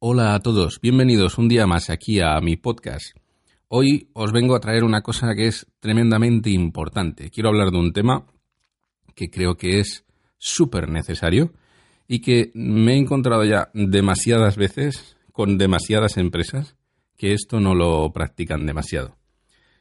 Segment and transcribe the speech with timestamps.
[0.00, 3.16] Hola a todos, bienvenidos un día más aquí a mi podcast.
[3.66, 7.30] Hoy os vengo a traer una cosa que es tremendamente importante.
[7.30, 8.24] Quiero hablar de un tema
[9.16, 10.04] que creo que es
[10.38, 11.52] súper necesario
[12.06, 16.76] y que me he encontrado ya demasiadas veces con demasiadas empresas
[17.16, 19.16] que esto no lo practican demasiado.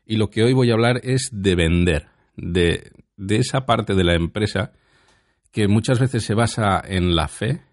[0.03, 4.03] Y lo que hoy voy a hablar es de vender, de, de esa parte de
[4.03, 4.71] la empresa
[5.51, 7.66] que muchas veces se basa en la fe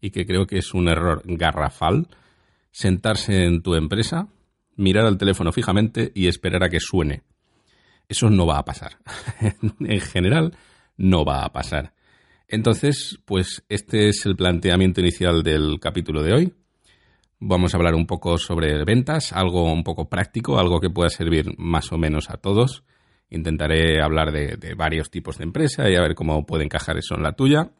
[0.00, 2.08] y que creo que es un error garrafal,
[2.70, 4.28] sentarse en tu empresa,
[4.76, 7.22] mirar al teléfono fijamente y esperar a que suene.
[8.08, 8.98] Eso no va a pasar.
[9.80, 10.56] en general,
[10.96, 11.94] no va a pasar.
[12.48, 16.54] Entonces, pues este es el planteamiento inicial del capítulo de hoy.
[17.38, 21.52] Vamos a hablar un poco sobre ventas, algo un poco práctico, algo que pueda servir
[21.58, 22.84] más o menos a todos.
[23.28, 27.16] Intentaré hablar de, de varios tipos de empresa y a ver cómo puede encajar eso
[27.16, 27.72] en la tuya.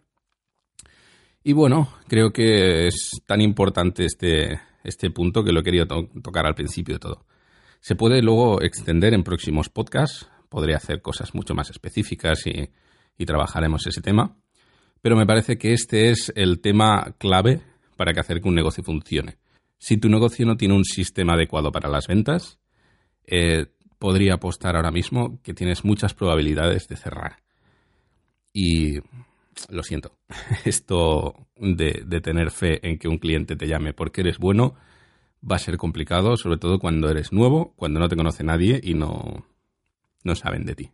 [1.46, 6.44] Y bueno, creo que es tan importante este, este punto que lo he querido tocar
[6.44, 7.24] al principio de todo.
[7.78, 12.68] Se puede luego extender en próximos podcasts, podría hacer cosas mucho más específicas y,
[13.16, 14.36] y trabajaremos ese tema,
[15.00, 17.60] pero me parece que este es el tema clave
[17.96, 19.38] para que hacer que un negocio funcione.
[19.78, 22.58] Si tu negocio no tiene un sistema adecuado para las ventas,
[23.24, 23.66] eh,
[24.00, 27.36] podría apostar ahora mismo que tienes muchas probabilidades de cerrar.
[28.52, 28.98] Y
[29.68, 30.12] lo siento,
[30.64, 34.74] esto de, tener fe en que un cliente te llame porque eres bueno
[35.48, 38.94] va a ser complicado, sobre todo cuando eres nuevo, cuando no te conoce nadie y
[38.94, 39.46] no,
[40.24, 40.90] no saben de ti.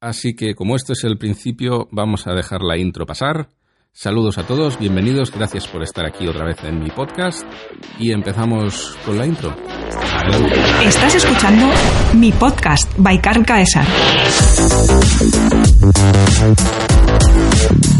[0.00, 3.50] Así que como esto es el principio, vamos a dejar la intro pasar.
[3.98, 7.44] Saludos a todos, bienvenidos, gracias por estar aquí otra vez en mi podcast
[7.98, 9.56] y empezamos con la intro.
[10.84, 11.66] Estás escuchando
[12.12, 13.86] mi podcast by Carl Caesar.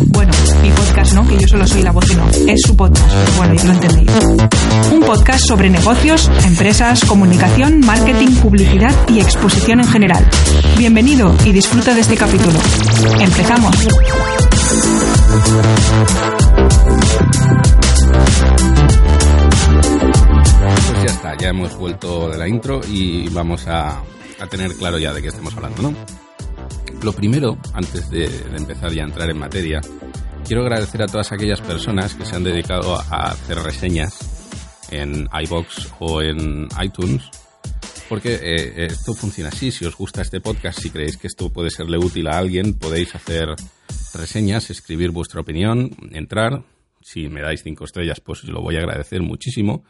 [0.09, 2.29] Bueno, mi podcast no, que yo solo soy la voz y no.
[2.47, 4.11] Es su podcast, bueno, ya lo entendéis.
[4.93, 10.29] Un podcast sobre negocios, empresas, comunicación, marketing, publicidad y exposición en general.
[10.77, 12.59] Bienvenido y disfruta de este capítulo.
[13.19, 13.75] Empezamos.
[20.89, 24.03] Pues ya está, ya hemos vuelto de la intro y vamos a,
[24.41, 25.95] a tener claro ya de qué estamos hablando, ¿no?
[27.03, 28.25] Lo primero, antes de,
[28.57, 29.81] empezar ya a entrar en materia,
[30.47, 34.19] quiero agradecer a todas aquellas personas que se han dedicado a hacer reseñas
[34.91, 37.31] en iBox o en iTunes,
[38.09, 39.71] porque eh, esto funciona así.
[39.71, 43.15] Si os gusta este podcast, si creéis que esto puede serle útil a alguien, podéis
[43.15, 43.55] hacer
[44.15, 46.65] reseñas, escribir vuestra opinión, entrar.
[47.01, 49.85] Si me dais cinco estrellas, pues lo voy a agradecer muchísimo.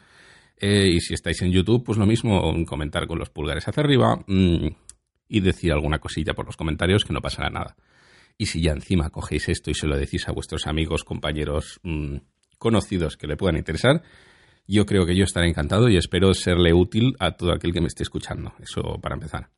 [0.59, 4.23] Eh, y si estáis en YouTube, pues lo mismo, comentar con los pulgares hacia arriba.
[4.27, 4.67] Mm,
[5.29, 7.75] y decir alguna cosilla por los comentarios que no pasará nada.
[8.37, 12.17] Y si ya encima cogéis esto y se lo decís a vuestros amigos, compañeros, mm,
[12.57, 14.03] conocidos que le puedan interesar,
[14.67, 17.87] yo creo que yo estaré encantado y espero serle útil a todo aquel que me
[17.87, 18.53] esté escuchando.
[18.59, 19.49] Eso para empezar.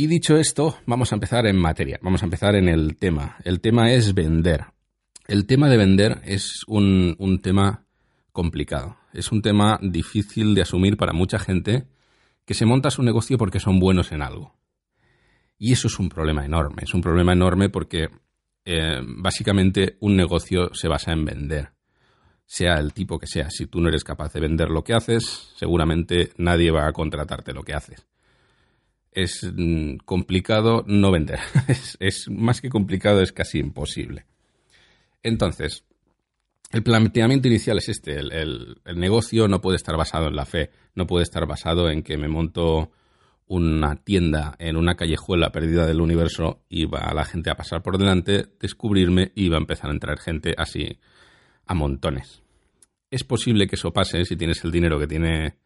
[0.00, 3.36] Y dicho esto, vamos a empezar en materia, vamos a empezar en el tema.
[3.42, 4.66] El tema es vender.
[5.26, 7.84] El tema de vender es un, un tema
[8.30, 11.88] complicado, es un tema difícil de asumir para mucha gente
[12.44, 14.54] que se monta su negocio porque son buenos en algo.
[15.58, 16.82] Y eso es un problema enorme.
[16.84, 18.08] Es un problema enorme porque
[18.64, 21.72] eh, básicamente un negocio se basa en vender.
[22.46, 23.50] Sea el tipo que sea.
[23.50, 27.52] Si tú no eres capaz de vender lo que haces, seguramente nadie va a contratarte
[27.52, 28.07] lo que haces.
[29.12, 31.40] Es mm, complicado no vender.
[31.98, 34.26] es, más que complicado, es casi imposible.
[35.22, 35.84] Entonces,
[36.70, 41.06] el planteamiento inicial es este, el, negocio no puede estar basado en la fe, no
[41.06, 42.90] puede estar basado en que me monto
[43.46, 47.96] una tienda en una callejuela perdida del universo y va la gente a pasar por
[47.96, 50.98] delante, descubrirme y va a empezar a entrar gente así
[51.66, 52.42] a montones.
[53.10, 55.56] Es posible que eso pase si tienes el dinero que tiene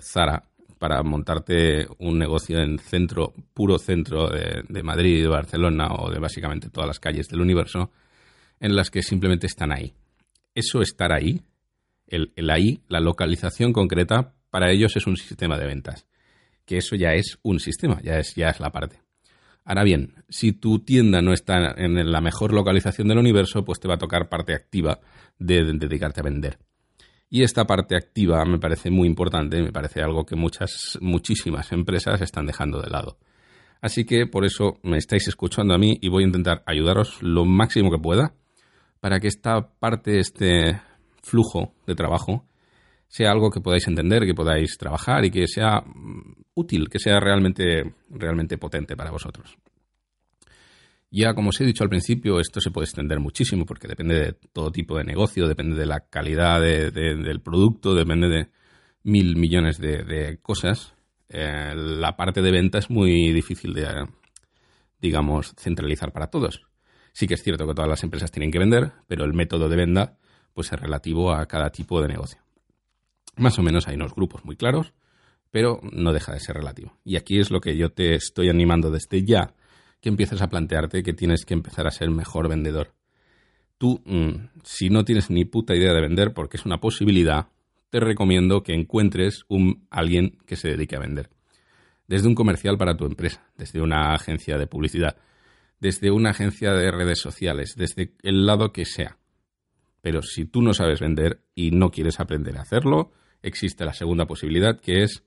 [0.00, 0.44] Zara
[0.78, 6.70] para montarte un negocio en centro, puro centro de, Madrid, de Barcelona o de básicamente
[6.70, 7.90] todas las calles del universo,
[8.60, 9.94] en las que simplemente están ahí
[10.56, 11.42] eso estar ahí,
[12.08, 16.06] el, ahí, la localización concreta, para ellos es un sistema de ventas.
[16.64, 19.00] Que eso ya es un sistema, ya es, ya es la parte.
[19.64, 23.86] Ahora bien, si tu tienda no está en la mejor localización del universo, pues te
[23.86, 24.98] va a tocar parte activa
[25.38, 26.58] de, dedicarte a vender.
[27.28, 32.20] Y esta parte activa me parece muy importante, me parece algo que muchas, muchísimas empresas
[32.20, 33.18] están dejando de lado.
[33.80, 37.44] Así que por eso me estáis escuchando a mí y voy a intentar ayudaros lo
[37.44, 38.34] máximo que pueda
[39.00, 40.80] para que esta parte, este
[41.22, 42.46] flujo de trabajo,
[43.08, 47.20] sea algo que podáis entender, que podáis trabajar y que sea mm, útil, que sea
[47.20, 49.56] realmente, realmente potente para vosotros.
[51.10, 54.32] Ya, como os he dicho al principio, esto se puede extender muchísimo porque depende de
[54.52, 58.50] todo tipo de negocio, depende de la calidad del producto, depende de
[59.04, 60.94] mil millones de, cosas.
[61.28, 64.06] Eh, la parte de venta es muy difícil de,
[65.00, 66.66] digamos, centralizar para todos.
[67.12, 69.76] Sí que es cierto que todas las empresas tienen que vender, pero el método de
[69.76, 70.18] venta
[70.52, 72.40] pues es relativo a cada tipo de negocio.
[73.36, 74.92] Más o menos hay unos grupos muy claros,
[75.50, 76.96] pero no deja de ser relativo.
[77.04, 79.54] Y aquí es lo que yo te estoy animando desde ya
[80.00, 82.94] que empieces a plantearte que tienes que empezar a ser mejor vendedor.
[83.78, 87.48] Tú, mm, si no tienes ni puta idea de vender, porque es una posibilidad,
[87.90, 91.30] te recomiendo que encuentres un alguien que se dedique a vender.
[92.08, 95.16] Desde un comercial para tu empresa, desde una agencia de publicidad,
[95.80, 99.18] desde una agencia de redes sociales, desde el lado que sea.
[100.00, 104.26] Pero si tú no sabes vender y no quieres aprender a hacerlo, existe la segunda
[104.26, 105.24] posibilidad que es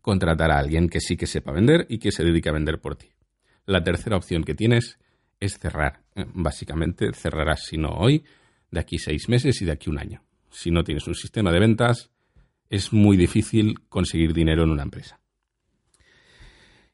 [0.00, 2.96] contratar a alguien que sí que sepa vender y que se dedique a vender por
[2.96, 3.08] ti.
[3.66, 4.98] La tercera opción que tienes
[5.40, 6.00] es cerrar.
[6.14, 8.24] Eh, básicamente cerrarás, si no hoy,
[8.70, 10.22] de aquí seis meses y de aquí un año.
[10.50, 12.10] Si no tienes un sistema de ventas,
[12.70, 15.20] es muy difícil conseguir dinero en una empresa.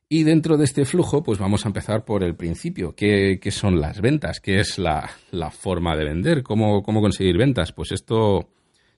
[0.09, 2.95] Y dentro de este flujo, pues vamos a empezar por el principio.
[2.95, 4.41] ¿Qué, son las ventas?
[4.41, 5.09] ¿Qué es la,
[5.51, 6.43] forma de vender?
[6.43, 7.73] ¿Cómo, ¿Cómo conseguir ventas?
[7.73, 8.51] Pues esto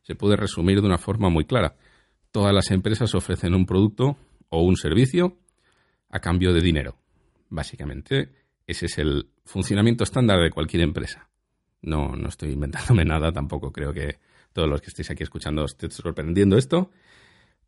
[0.03, 1.77] se puede resumir de una forma muy clara.
[2.33, 4.17] Todas las empresas ofrecen un producto
[4.49, 5.39] o un servicio
[6.11, 7.04] a cambio de dinero.
[7.49, 8.31] Básicamente,
[8.67, 11.29] ese es el funcionamiento estándar de cualquier empresa.
[11.83, 14.19] No, no estoy inventándome nada, tampoco creo que
[14.53, 16.91] todos los que estéis aquí escuchando os sorprendiendo esto,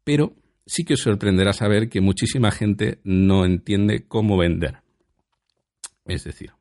[0.05, 0.35] pero
[0.65, 4.83] sí que os sorprenderá saber que muchísima gente no entiende cómo vender.
[6.07, 6.53] Es decir,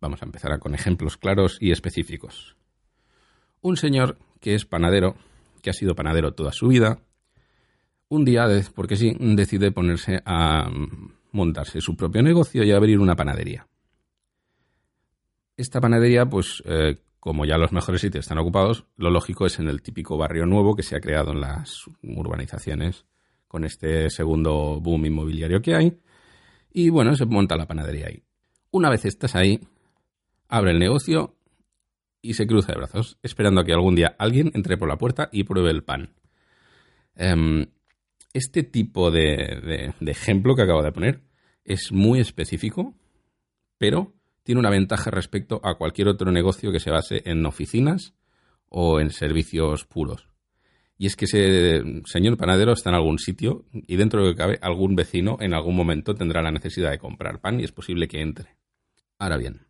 [0.00, 2.56] vamos a empezar con ejemplos claros y específicos.
[3.60, 5.16] Un señor que es panadero,
[5.62, 7.00] que ha sido panadero toda su vida,
[8.08, 10.70] un día, porque sí, decide ponerse a
[11.32, 13.66] montarse su propio negocio y abrir una panadería.
[15.56, 19.68] Esta panadería, pues, eh, como ya los mejores sitios están ocupados, lo lógico es en
[19.68, 23.04] el típico barrio nuevo que se ha creado en las urbanizaciones
[23.46, 25.98] con este segundo boom inmobiliario que hay.
[26.72, 28.22] Y bueno, se monta la panadería ahí.
[28.70, 29.60] Una vez estás ahí,
[30.48, 31.36] abre el negocio
[32.22, 35.28] y se cruza de brazos, esperando a que algún día alguien entre por la puerta
[35.32, 36.14] y pruebe el pan.
[37.14, 37.66] Em,
[38.32, 41.20] este tipo de, ejemplo que acabo de poner
[41.64, 42.94] es muy específico,
[43.78, 48.14] pero tiene una ventaja respecto a cualquier otro negocio que se base en oficinas
[48.68, 50.28] o en servicios puros.
[50.98, 54.38] Y es que ese señor panadero está en algún sitio y dentro de lo que
[54.38, 58.08] cabe algún vecino en algún momento tendrá la necesidad de comprar pan y es posible
[58.08, 58.56] que entre.
[59.18, 59.66] Ahora bien,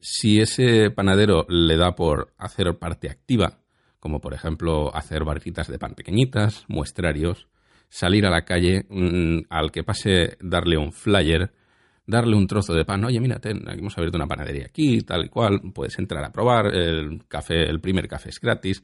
[0.00, 3.60] si ese panadero le da por hacer parte activa,
[4.00, 7.46] como por ejemplo hacer barritas de pan pequeñitas, muestrarios,
[7.92, 11.52] salir a la calle, mm, al que pase darle un flyer,
[12.06, 15.28] darle un trozo de pan, oye, mira, ten, hemos abierto una panadería aquí, tal y
[15.28, 18.82] cual, puedes entrar a probar, el café, el primer café es gratis,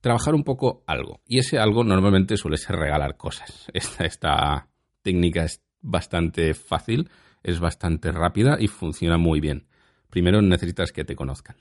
[0.00, 1.20] trabajar un poco algo.
[1.26, 3.66] Y ese algo normalmente suele ser regalar cosas.
[3.74, 4.68] Esta, esta
[5.02, 7.10] técnica es bastante fácil,
[7.42, 9.66] es bastante rápida y funciona muy bien.
[10.08, 11.56] Primero necesitas que te conozcan.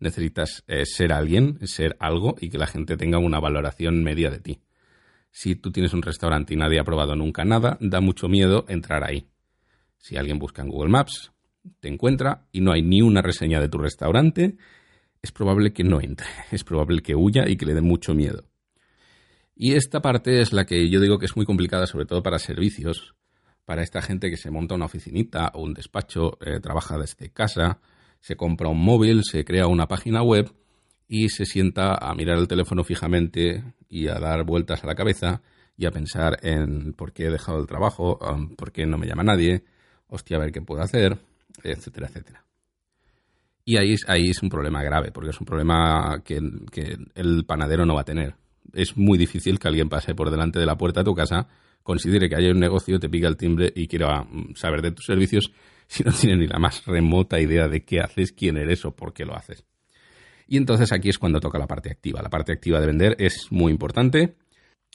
[0.00, 4.40] Necesitas eh, ser alguien, ser algo y que la gente tenga una valoración media de
[4.40, 4.60] ti.
[5.32, 9.02] Si tú tienes un restaurante y nadie ha probado nunca nada, da mucho miedo entrar
[9.02, 9.26] ahí.
[9.98, 11.32] Si alguien busca en Google Maps,
[11.80, 14.56] te encuentra y no hay ni una reseña de tu restaurante,
[15.22, 18.44] es probable que no entre, es probable que huya y que le dé mucho miedo.
[19.56, 22.38] Y esta parte es la que yo digo que es muy complicada, sobre todo para
[22.38, 23.14] servicios,
[23.64, 27.80] para esta gente que se monta una oficinita o un despacho, eh, trabaja desde casa,
[28.20, 30.52] se compra un móvil, se crea una página web
[31.12, 35.42] y se sienta a mirar el teléfono fijamente y a dar vueltas a la cabeza
[35.76, 39.06] y a pensar en por qué he dejado el trabajo, um, por qué no me
[39.06, 39.62] llama nadie,
[40.06, 41.18] hostia, a ver qué puedo hacer,
[41.62, 42.46] etcétera, etcétera.
[43.62, 46.40] Y ahí, ahí es un problema grave, porque es un problema que,
[46.70, 48.36] que el panadero no va a tener.
[48.72, 51.46] Es muy difícil que alguien pase por delante de la puerta de tu casa,
[51.82, 55.04] considere que hay un negocio, te pica el timbre y quiera mm, saber de tus
[55.04, 55.52] servicios
[55.86, 59.12] si no tiene ni la más remota idea de qué haces, quién eres o por
[59.12, 59.66] qué lo haces.
[60.52, 62.20] Y entonces aquí es cuando toca la parte activa.
[62.20, 64.36] La parte activa de vender es muy importante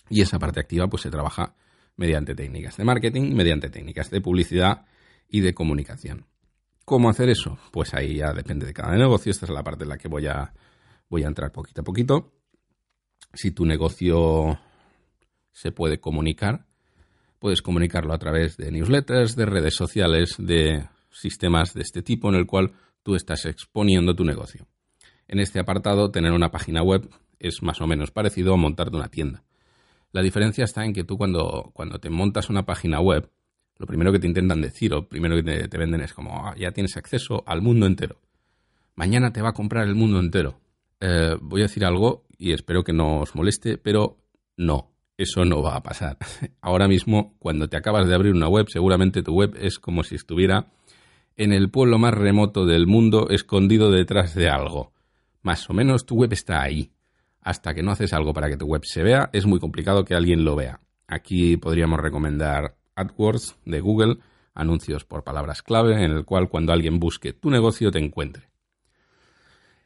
[0.08, 1.56] y esa parte activa pues se trabaja
[1.96, 4.86] mediante técnicas de marketing, mediante técnicas de publicidad
[5.28, 6.28] y de comunicación.
[6.86, 7.58] ¿Cómo hacer eso?
[7.72, 9.32] Pues ahí ya depende de cada negocio.
[9.32, 10.54] Esta es la parte en la que voy a,
[11.10, 12.34] voy a entrar poquito a poquito.
[13.34, 14.60] Si tu negocio
[15.52, 16.68] se puede comunicar,
[17.40, 22.36] puedes comunicarlo a través de newsletters, de redes sociales, de sistemas de este tipo en
[22.36, 24.68] el cual tú estás exponiendo tu negocio.
[25.28, 29.10] En este apartado, tener una página web es más o menos parecido a montarte una
[29.10, 29.44] tienda.
[30.12, 33.30] La diferencia está en que tú cuando, cuando te montas una página web,
[33.80, 36.72] Lo primero que te intentan decir o primero que te, venden es como, ah, ya
[36.72, 38.20] tienes acceso al mundo entero.
[38.96, 40.60] Mañana te va a comprar el mundo entero.
[41.00, 44.18] Eh, voy a decir algo y espero que no os moleste, pero
[44.56, 46.18] no, eso no va a pasar.
[46.62, 50.16] Ahora mismo, cuando te acabas de abrir una web, seguramente tu web es como si
[50.16, 50.72] estuviera
[51.36, 54.92] en el pueblo más remoto del mundo, escondido detrás de algo.
[55.48, 56.92] Más o menos tu web está ahí.
[57.40, 60.14] Hasta que no haces algo para que tu web se vea, es muy complicado que
[60.14, 60.82] alguien lo vea.
[61.08, 64.18] Aquí podríamos recomendar AdWords de Google,
[64.54, 68.50] anuncios por palabras clave, en el cual cuando alguien busque tu negocio te encuentre.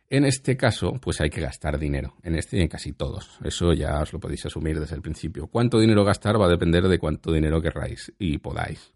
[0.10, 3.38] En este caso, pues hay que gastar dinero, en este y en casi todos.
[3.44, 5.46] Eso ya os lo podéis asumir desde el principio.
[5.46, 8.94] Cuánto dinero gastar va a depender de cuánto dinero querráis y podáis.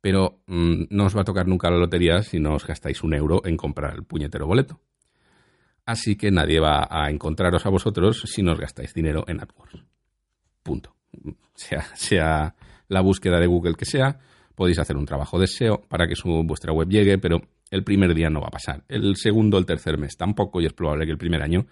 [0.00, 3.14] Pero mm, no os va a tocar nunca la lotería si no os gastáis un
[3.14, 4.80] euro en comprar el puñetero boleto.
[5.86, 9.84] Así que nadie va a encontraros a vosotros si no os gastáis dinero en AdWords.
[10.62, 10.96] Punto.
[11.54, 12.54] Sea,
[12.88, 14.18] la búsqueda de Google que sea,
[14.54, 18.14] podéis hacer un trabajo de SEO para que su, vuestra web llegue, pero el primer
[18.14, 18.84] día no va a pasar.
[18.88, 21.66] El segundo el tercer mes tampoco, y es probable que el primer año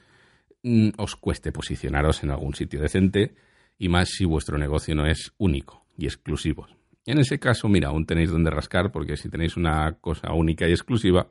[0.62, 3.34] mm, os cueste posicionaros en algún sitio decente,
[3.78, 6.66] y más si vuestro negocio no es único y exclusivo.
[7.04, 10.70] En ese caso, mira, aún tenéis donde rascar, porque si tenéis una cosa única y
[10.70, 11.28] exclusiva,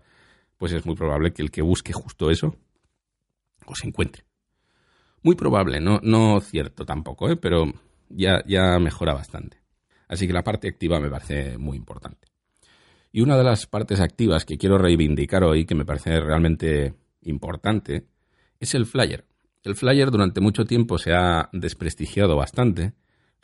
[0.58, 2.58] pues es muy probable que el que busque justo eso
[3.66, 4.24] os encuentre.
[5.24, 7.36] Muy probable, no, no cierto tampoco, ¿eh?
[7.36, 7.66] pero
[8.10, 9.58] ya, ya mejora bastante.
[10.08, 12.28] Así que la parte activa me parece muy importante.
[13.12, 18.08] Y una de las partes activas que quiero reivindicar hoy, que me parece realmente importante,
[18.60, 19.26] es el flyer.
[19.64, 22.94] El flyer durante mucho tiempo se ha desprestigiado bastante.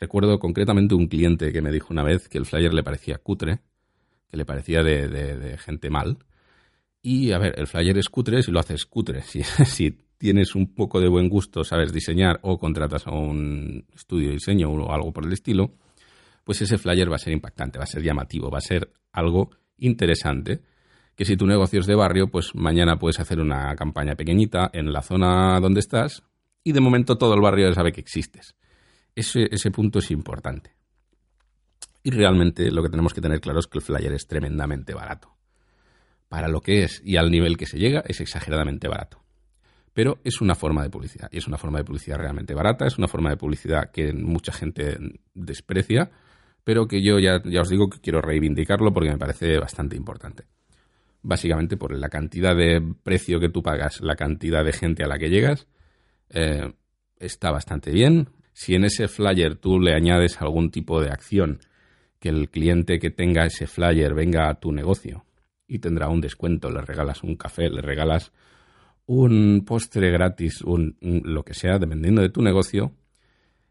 [0.00, 3.60] Recuerdo concretamente un cliente que me dijo una vez que el flyer le parecía cutre,
[4.28, 6.18] que le parecía de, gente mal.
[7.02, 9.22] Y a ver, el flyer es cutre si lo haces cutre.
[9.64, 14.34] Si tienes un poco de buen gusto, sabes diseñar o contratas a un estudio de
[14.34, 15.72] diseño o algo por el estilo,
[16.44, 19.50] pues ese flyer va a ser impactante, va a ser llamativo, va a ser algo
[19.78, 20.62] interesante
[21.14, 24.92] que si tu negocio es de barrio, pues mañana puedes hacer una campaña pequeñita en
[24.92, 26.22] la zona donde estás
[26.62, 28.54] y de momento todo el barrio sabe que existes.
[29.14, 30.76] Ese, ese punto es importante.
[32.02, 35.36] Y realmente lo que tenemos que tener claro es que el flyer es tremendamente barato.
[36.28, 39.27] Para lo que es y al nivel que se llega es exageradamente barato.
[39.98, 42.98] Pero es una forma de publicidad y es una forma de publicidad realmente barata, es
[42.98, 44.96] una forma de publicidad que mucha gente
[45.34, 46.08] desprecia
[46.68, 50.44] pero que yo ya, ya os digo que quiero reivindicarlo porque me parece bastante importante.
[51.22, 55.18] Básicamente por la cantidad de precio que tú pagas, la cantidad de gente a la
[55.18, 55.66] que llegas,
[56.28, 56.70] eh,
[57.18, 58.28] está bastante bien.
[58.52, 61.60] Si en ese flyer tú le añades algún tipo de acción,
[62.20, 65.24] que el cliente que tenga ese flyer venga a tu negocio
[65.66, 68.30] y tendrá un descuento, le regalas un café, le regalas
[69.08, 72.92] un postre gratis, un, lo que sea, dependiendo de tu negocio,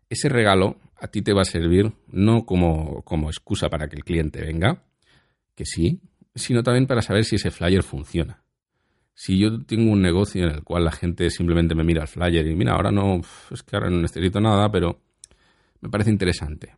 [0.10, 4.03] ese regalo a ti te va a servir no como, como excusa para que el
[4.03, 4.84] cliente venga,
[5.53, 6.01] que sí,
[6.34, 8.41] sino también para saber si ese flyer funciona.
[9.13, 12.48] Si yo tengo un negocio en el cual la gente simplemente me mira el flyer
[12.48, 15.01] y mira, ahora no, es que ahora no necesito nada, pero
[15.82, 16.75] me parece interesante.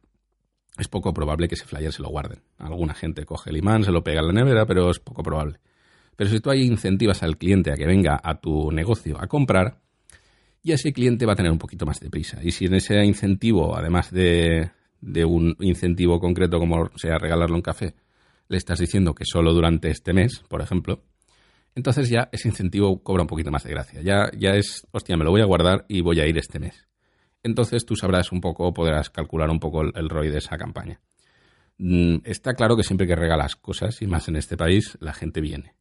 [0.77, 2.41] Es poco probable que ese flyer se lo guarden.
[2.57, 5.59] Alguna gente coge el imán, se lo pega en la nevera, pero es poco probable.
[6.19, 9.79] Pero si tú ahí incentivas al cliente a que venga a tu negocio a comprar,
[10.61, 12.43] y ese cliente va a tener un poquito más de prisa.
[12.43, 14.69] Y si en ese incentivo, además de,
[15.01, 17.95] un incentivo concreto como sea regalarle un café,
[18.49, 21.05] le estás diciendo que solo durante este mes, por ejemplo,
[21.73, 24.01] entonces ya ese incentivo cobra un poquito más de gracia.
[24.01, 26.85] Ya, ya es, hostia, me lo voy a guardar y voy a ir este mes.
[27.43, 30.99] Entonces tú sabrás un poco, podrás calcular un poco el, el ROI de esa campaña.
[31.77, 35.39] Mm, está claro que siempre que regalas cosas, y más en este país, la gente
[35.39, 35.78] viene.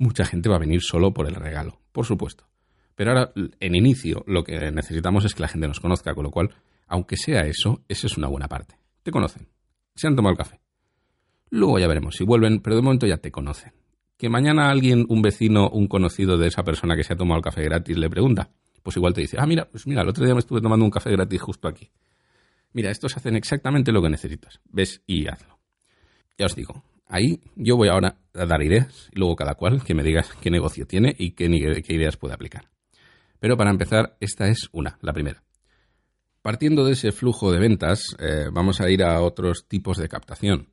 [0.00, 2.48] Mucha gente va a venir solo por el regalo, por supuesto.
[2.94, 6.30] Pero ahora, en inicio, lo que necesitamos es que la gente nos conozca, con lo
[6.30, 6.54] cual,
[6.86, 8.76] aunque sea eso, eso es una buena parte.
[9.02, 9.48] Te conocen.
[9.94, 10.58] Se han tomado el café.
[11.50, 13.74] Luego ya veremos si vuelven, pero de momento ya te conocen.
[14.16, 17.44] Que mañana alguien, un vecino, un conocido de esa persona que se ha tomado el
[17.44, 18.48] café gratis le pregunta,
[18.82, 20.90] pues igual te dice, ah, mira, pues mira, el otro día me estuve tomando un
[20.90, 21.90] café gratis justo aquí.
[22.72, 24.62] Mira, estos hacen exactamente lo que necesitas.
[24.64, 25.58] Ves y hazlo.
[26.38, 29.94] Ya os digo, ahí yo voy ahora a dar ideas y luego cada cual que
[29.94, 32.70] me digas qué negocio tiene y qué, qué ideas puede aplicar.
[33.40, 35.42] Pero para empezar, esta es una, la primera.
[36.42, 40.68] Partiendo de ese flujo de ventas, eh, vamos a ir a otros tipos de captación.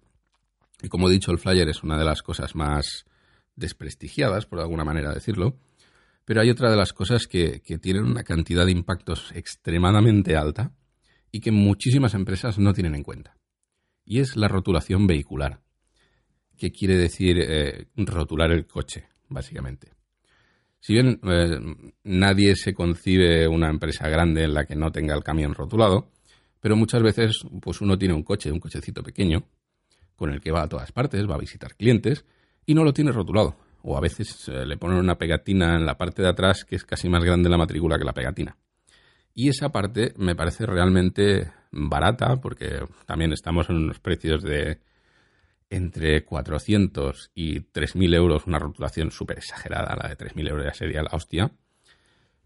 [0.82, 3.06] Y como he dicho, el flyer es una de las cosas más
[3.56, 5.58] desprestigiadas, por alguna manera decirlo,
[6.24, 10.72] pero hay otra de las cosas que, que tienen una cantidad de impactos extremadamente alta
[11.32, 13.36] y que muchísimas empresas no tienen en cuenta.
[14.06, 15.62] Y es la rotulación vehicular,
[16.58, 19.92] que quiere decir eh, rotular el coche, básicamente.
[20.80, 21.60] Si bien eh,
[22.04, 26.12] nadie se concibe una empresa grande en la que no tenga el camión rotulado,
[26.60, 29.44] pero muchas veces pues uno tiene un coche, un cochecito pequeño,
[30.16, 32.26] con el que va a todas partes, va a visitar clientes
[32.66, 33.56] y no lo tiene rotulado.
[33.84, 36.84] O a veces eh, le ponen una pegatina en la parte de atrás que es
[36.84, 38.58] casi más grande la matrícula que la pegatina.
[39.34, 44.80] Y esa parte me parece realmente barata porque también estamos en unos precios de
[45.70, 51.04] entre 400 y 3.000 euros, una rotulación súper exagerada, la de 3.000 euros ya sería
[51.04, 51.52] la hostia.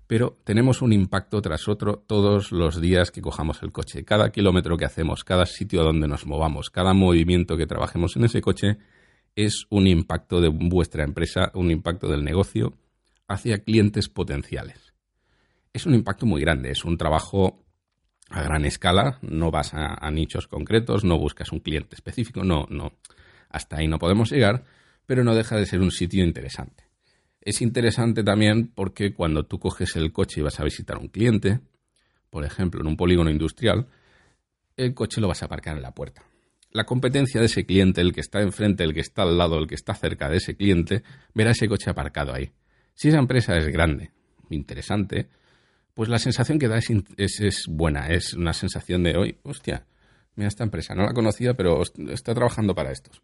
[0.07, 4.03] Pero tenemos un impacto tras otro todos los días que cojamos el coche.
[4.03, 8.41] Cada kilómetro que hacemos, cada sitio donde nos movamos, cada movimiento que trabajemos en ese
[8.41, 8.77] coche
[9.35, 12.77] es un impacto de vuestra empresa, un impacto del negocio
[13.27, 14.91] hacia clientes potenciales
[15.73, 17.63] es un impacto muy grande, es un trabajo
[18.31, 22.93] a gran escala, no vas a, nichos concretos, no buscas un cliente específico, no, no,
[23.50, 24.63] hasta ahí no podemos llegar,
[25.05, 26.85] pero no deja de ser un sitio interesante.
[27.41, 31.59] Es interesante también porque cuando tú coges el coche y vas a visitar un cliente,
[32.29, 33.88] por ejemplo, en un polígono industrial,
[34.77, 36.23] el coche lo vas a aparcar en la puerta.
[36.71, 39.67] La competencia de ese cliente, el que está enfrente, el que está al lado, el
[39.67, 42.51] que está cerca de ese cliente, verá ese coche aparcado ahí.
[42.93, 44.11] Si esa empresa es grande,
[44.50, 45.27] interesante,
[45.93, 49.86] pues la sensación que da es, buena, es una sensación de, hoy, hostia,
[50.36, 53.21] mira esta empresa, no la conocía, pero está trabajando para estos.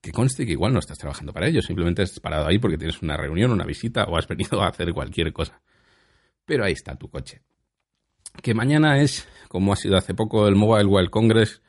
[0.00, 3.00] Que conste que igual no estás trabajando para ellos, simplemente has parado ahí porque tienes
[3.00, 5.62] una reunión, una visita o has venido a hacer cualquier cosa.
[6.44, 7.42] Pero ahí está tu coche.
[8.42, 11.62] Que mañana es, como ha sido hace poco, el Mobile World Congress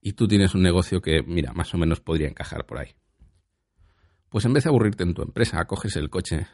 [0.00, 2.94] y tú tienes un negocio que, mira, más o menos podría encajar por ahí.
[4.28, 6.46] Pues en vez de aburrirte en tu empresa, coges el coche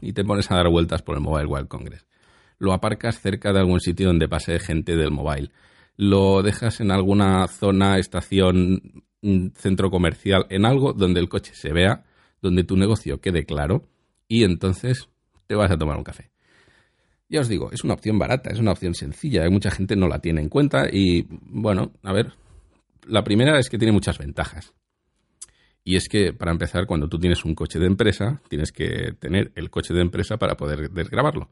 [0.00, 2.04] y te pones a dar vueltas por el Mobile World Congress
[2.58, 5.50] lo aparcas cerca de algún sitio donde pase gente del mobile.
[5.96, 9.04] Lo dejas en alguna zona, estación,
[9.54, 12.04] centro comercial, en algo donde el coche se vea,
[12.42, 13.88] donde tu negocio quede claro
[14.28, 15.08] y entonces
[15.46, 16.30] te vas a tomar un café.
[17.28, 20.18] Ya os digo, es una opción barata, es una opción sencilla, mucha gente no la
[20.18, 22.32] tiene en cuenta y bueno, a ver,
[23.06, 24.74] la primera es que tiene muchas ventajas.
[25.86, 29.52] Y es que, para empezar, cuando tú tienes un coche de empresa, tienes que tener
[29.54, 31.50] el coche de empresa para poder desgrabarlo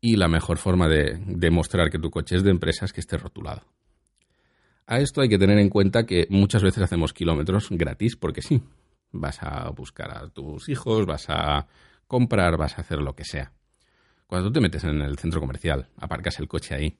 [0.00, 3.16] y la mejor forma de demostrar que tu coche es de empresa es que esté
[3.16, 3.62] rotulado.
[4.86, 8.62] A esto hay que tener en cuenta que muchas veces hacemos kilómetros gratis porque sí.
[9.12, 11.66] Vas a buscar a tus hijos, vas a
[12.06, 13.52] comprar, vas a hacer lo que sea.
[14.26, 16.98] Cuando tú te metes en el centro comercial, aparcas el coche ahí,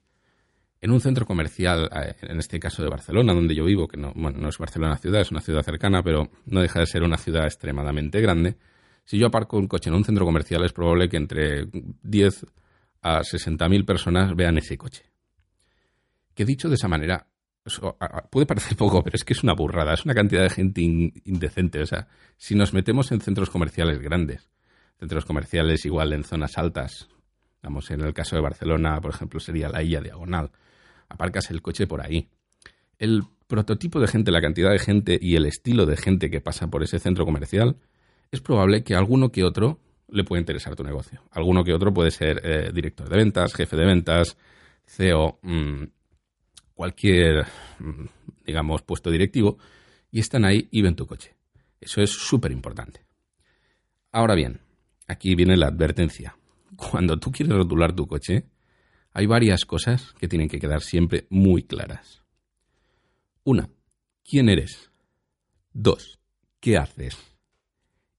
[0.79, 4.13] en un centro comercial, eh, en este caso de Barcelona, donde yo vivo, que no,
[4.13, 7.45] no es Barcelona ciudad, es una ciudad cercana, pero no deja de ser una ciudad
[7.45, 8.57] extremadamente grande,
[9.07, 11.67] si yo aparco un coche en un centro comercial es probable que entre
[12.03, 12.45] 10
[13.07, 15.03] a 60.000 personas vean ese coche.
[16.33, 17.27] Que dicho de esa manera,
[18.29, 21.81] puede parecer poco, pero es que es una burrada, es una cantidad de gente indecente.
[21.81, 24.49] O sea, si nos metemos en centros comerciales grandes,
[24.99, 27.07] centros comerciales igual en zonas altas,
[27.61, 30.51] vamos, en el caso de Barcelona, por ejemplo, sería la Illa Diagonal,
[31.09, 32.29] aparcas el coche por ahí.
[32.99, 36.67] El prototipo de gente, la cantidad de gente y el estilo de gente que pasa
[36.67, 37.77] por ese centro comercial,
[38.31, 41.21] es probable que alguno que otro le puede interesar tu negocio.
[41.31, 44.37] Alguno que otro puede ser eh, director de ventas, jefe de ventas,
[44.85, 45.83] CEO, mm,
[46.73, 47.45] cualquier,
[47.79, 48.05] mm,
[48.45, 49.57] digamos, puesto directivo,
[50.11, 51.35] y están ahí y ven tu coche.
[51.79, 53.05] Eso es súper importante.
[54.11, 54.61] Ahora bien,
[55.07, 56.37] aquí viene la advertencia.
[56.75, 58.45] Cuando tú quieres rotular tu coche,
[59.11, 62.23] hay varias cosas que tienen que quedar siempre muy claras.
[63.43, 63.69] Una,
[64.23, 64.91] ¿quién eres?
[65.73, 66.19] Dos,
[66.59, 67.17] ¿qué haces?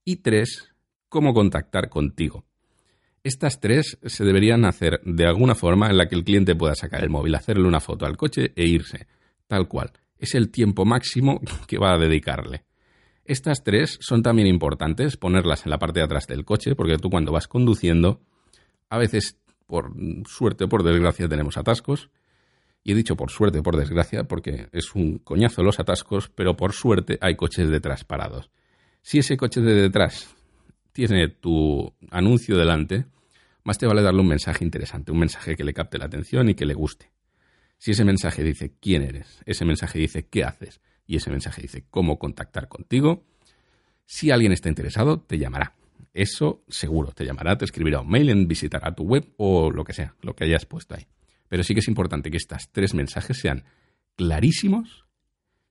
[0.04, 0.74] Y tres,
[1.08, 2.44] cómo contactar contigo.
[3.24, 7.02] Estas tres se deberían hacer de alguna forma en la que el cliente pueda sacar
[7.02, 9.06] el móvil, hacerle una foto al coche e irse,
[9.46, 9.92] tal cual.
[10.18, 12.64] Es el tiempo máximo que va a dedicarle.
[13.24, 17.10] Estas tres son también importantes ponerlas en la parte de atrás del coche, porque tú
[17.10, 18.22] cuando vas conduciendo,
[18.88, 19.92] a veces por
[20.26, 22.10] suerte o por desgracia tenemos atascos.
[22.82, 26.56] Y he dicho por suerte o por desgracia porque es un coñazo los atascos, pero
[26.56, 28.50] por suerte hay coches detrás parados.
[29.02, 30.34] Si ese coche de detrás
[31.06, 33.06] tiene tu anuncio delante,
[33.62, 36.56] más te vale darle un mensaje interesante, un mensaje que le capte la atención y
[36.56, 37.12] que le guste.
[37.78, 41.84] Si ese mensaje dice quién eres, ese mensaje dice qué haces y ese mensaje dice
[41.88, 43.24] cómo contactar contigo,
[44.06, 45.76] si alguien está interesado, te llamará.
[46.14, 50.16] Eso seguro, te llamará, te escribirá un mail, visitará tu web o lo que sea,
[50.22, 51.06] lo que hayas puesto ahí.
[51.46, 53.62] Pero sí que es importante que estos tres mensajes sean
[54.16, 55.04] clarísimos,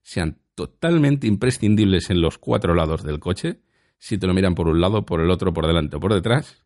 [0.00, 3.60] sean totalmente imprescindibles en los cuatro lados del coche
[3.98, 6.64] si te lo miran por un lado, por el otro, por delante o por detrás,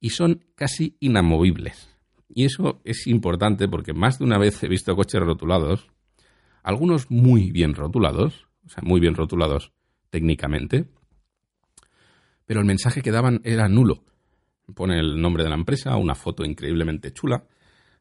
[0.00, 1.88] y son casi inamovibles.
[2.28, 5.88] Y eso es importante porque más de una vez he visto coches rotulados,
[6.62, 9.72] algunos muy bien rotulados, o sea, muy bien rotulados
[10.10, 10.86] técnicamente,
[12.46, 14.04] pero el mensaje que daban era nulo.
[14.74, 17.46] Pone el nombre de la empresa, una foto increíblemente chula.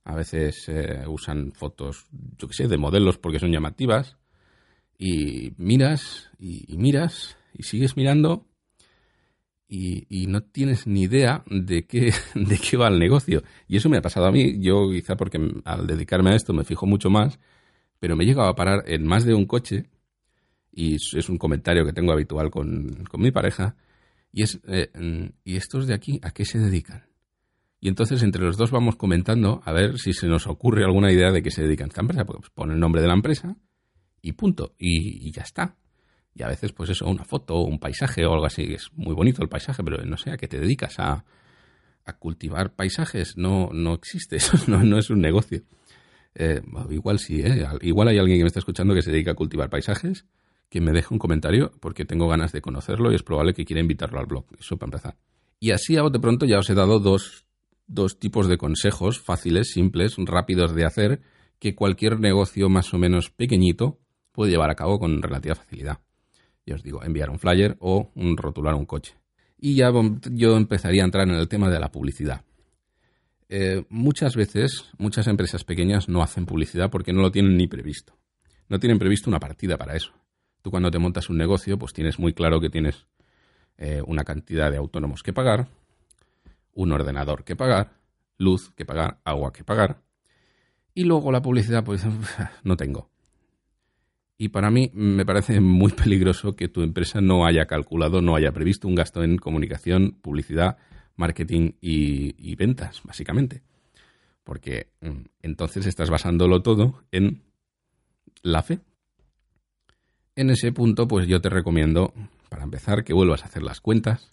[0.03, 2.05] A veces eh, usan fotos,
[2.37, 4.17] yo qué sé, de modelos porque son llamativas
[4.97, 8.47] Y miras y, miras y sigues mirando
[9.67, 13.41] y, no tienes ni idea de qué, de qué va el negocio.
[13.67, 14.59] Y eso me ha pasado a mí.
[14.59, 17.39] Yo quizá porque al dedicarme a esto me fijo mucho más,
[17.99, 19.89] pero me he llegado a parar en más de un coche
[20.73, 23.75] y es un comentario que tengo habitual con, con mi pareja,
[24.31, 24.89] y es, eh,
[25.43, 27.05] ¿y estos de aquí a qué se dedican?
[27.79, 31.31] Y entonces entre los dos vamos comentando a ver si se nos ocurre alguna idea
[31.31, 32.25] de qué se dedican esta empresa.
[32.25, 33.57] Pues pone el nombre de la empresa
[34.21, 35.75] y punto, y, ya está.
[36.33, 38.73] Y a veces, pues eso, una foto, un paisaje o algo así.
[38.73, 41.25] Es muy bonito el paisaje, pero no sé a qué te dedicas a,
[42.05, 43.37] a cultivar paisajes.
[43.37, 45.63] No, no existe, eso no, no es un negocio.
[46.33, 47.67] Eh, igual sí, ¿eh?
[47.81, 50.25] igual hay alguien que me está escuchando que se dedica a cultivar paisajes
[50.71, 53.81] que me deje un comentario porque tengo ganas de conocerlo y es probable que quiera
[53.81, 54.45] invitarlo al blog.
[54.57, 55.17] Eso para empezar.
[55.59, 57.45] Y así a de pronto ya os he dado dos,
[57.87, 61.21] dos tipos de consejos fáciles, simples, rápidos de hacer
[61.59, 63.99] que cualquier negocio más o menos pequeñito
[64.31, 65.99] puede llevar a cabo con relativa facilidad.
[66.65, 69.15] Ya os digo, enviar un flyer o un rotular un coche.
[69.57, 69.91] Y ya
[70.31, 72.43] yo empezaría a entrar en el tema de la publicidad.
[73.49, 78.17] Eh, muchas veces, muchas empresas pequeñas no hacen publicidad porque no lo tienen ni previsto.
[78.69, 80.13] No tienen previsto una partida para eso.
[80.61, 83.07] Tú cuando te montas un negocio, pues tienes muy claro que tienes
[83.77, 85.67] eh, una cantidad de autónomos que pagar,
[86.73, 87.97] un ordenador que pagar,
[88.37, 90.01] luz que pagar, agua que pagar.
[90.93, 92.05] Y luego la publicidad, pues
[92.63, 93.10] no tengo.
[94.41, 98.51] Y para mí me parece muy peligroso que tu empresa no haya calculado, no haya
[98.51, 100.79] previsto un gasto en comunicación, publicidad,
[101.15, 103.61] marketing y, ventas, básicamente.
[104.43, 107.43] Porque mm, entonces estás basándolo todo en
[108.41, 108.79] la fe,
[110.35, 112.11] en ese punto, pues yo te recomiendo,
[112.49, 114.31] para empezar, que vuelvas a hacer las cuentas,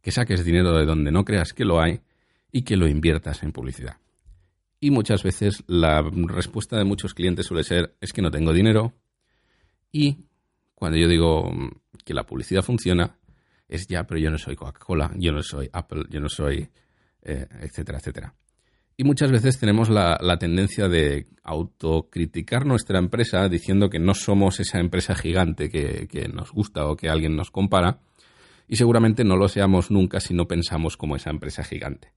[0.00, 2.02] que saques dinero de donde no creas que lo hay
[2.52, 3.96] y que lo inviertas en publicidad.
[4.78, 8.94] Y muchas veces la respuesta de muchos clientes suele ser, es que no tengo dinero.
[9.92, 10.18] Y
[10.74, 11.50] cuando yo digo
[12.04, 13.18] que la publicidad funciona,
[13.68, 16.68] es ya, pero yo no soy Coca-Cola, yo no soy Apple, yo no soy,
[17.22, 18.34] eh, etcétera, etcétera.
[18.96, 24.78] Y muchas veces tenemos la, tendencia de autocriticar nuestra empresa diciendo que no somos esa
[24.78, 28.00] empresa gigante que, que, nos gusta o que alguien nos compara.
[28.68, 32.12] Y seguramente no lo seamos nunca si no pensamos como esa empresa gigante.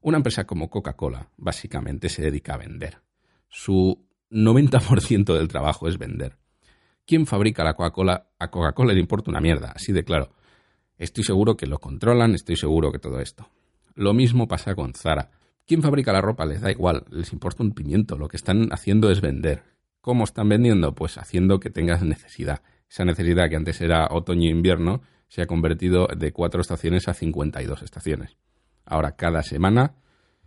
[0.00, 2.98] Una empresa como Coca-Cola básicamente se dedica a vender.
[3.48, 6.36] Su 90% del trabajo es vender.
[7.08, 8.28] ¿Quién fabrica la Coca-Cola?
[8.38, 10.34] A Coca-Cola le importa una mierda, así de claro.
[10.98, 13.48] Estoy seguro que lo controlan, estoy seguro que todo esto.
[13.94, 15.30] Lo mismo pasa con Zara.
[15.66, 16.44] ¿Quién fabrica la ropa?
[16.44, 18.18] Les da igual, les importa un pimiento.
[18.18, 19.62] Lo que están haciendo es vender.
[20.02, 20.94] ¿Cómo están vendiendo?
[20.94, 22.60] Pues haciendo que tengas necesidad.
[22.90, 27.14] Esa necesidad que antes era otoño e invierno se ha convertido de cuatro estaciones a
[27.14, 28.36] 52 estaciones.
[28.84, 29.94] Ahora, cada semana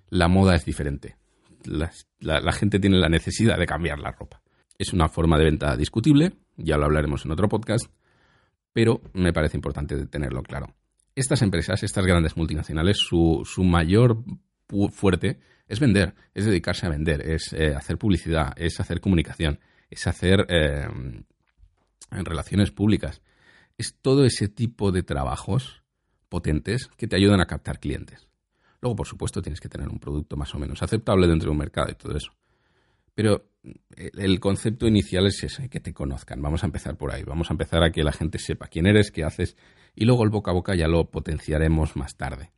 [0.10, 1.18] la moda es diferente.
[1.64, 4.44] La, la, gente tiene la necesidad de cambiar la ropa.
[4.82, 7.86] Es una forma de venta discutible, ya lo hablaremos en otro podcast,
[8.74, 10.74] pero me parece importante tenerlo claro.
[11.14, 14.24] Estas empresas, estas grandes multinacionales, su, su mayor
[14.92, 20.08] fuerte es vender, es dedicarse a vender, es eh, hacer publicidad, es hacer comunicación, es
[20.08, 20.88] hacer eh,
[22.10, 23.22] relaciones públicas.
[23.78, 25.84] Es todo ese tipo de trabajos
[26.28, 28.28] potentes que te ayudan a captar clientes.
[28.82, 31.60] Luego, por supuesto, tienes que tener un producto más o menos aceptable dentro de un
[31.60, 32.32] mercado y todo eso.
[33.14, 36.42] Pero eh, el concepto inicial es ese, que te conozcan.
[36.42, 37.24] Vamos a empezar por ahí.
[37.24, 39.56] Vamos a empezar a que la gente sepa quién eres, qué haces,
[39.96, 42.52] y luego el boca a boca ya lo potenciaremos más tarde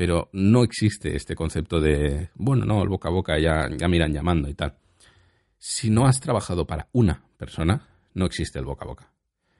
[0.00, 4.14] pero no existe este concepto de, bueno, no, el boca a boca ya, ya miran
[4.14, 4.78] llamando y tal.
[5.58, 9.12] Si no has trabajado para una persona, no existe el boca a boca.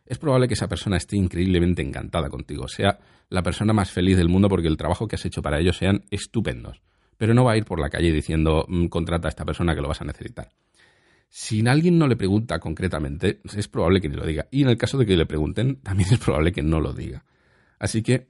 [0.07, 4.31] Es probable que esa persona esté increíblemente encantada contigo, sea la persona más feliz del
[4.31, 6.81] mundo porque el trabajo que has hecho para ellos sean estupendos,
[7.21, 9.83] pero no va a ir por la calle diciendo, mm, contrata a esta persona que
[9.83, 10.49] lo vas a necesitar.
[11.29, 14.49] Si alguien no le pregunta concretamente, es probable que ni lo diga.
[14.51, 17.27] Y en el caso de que le pregunten, también es probable que no lo diga.
[17.79, 18.29] Así que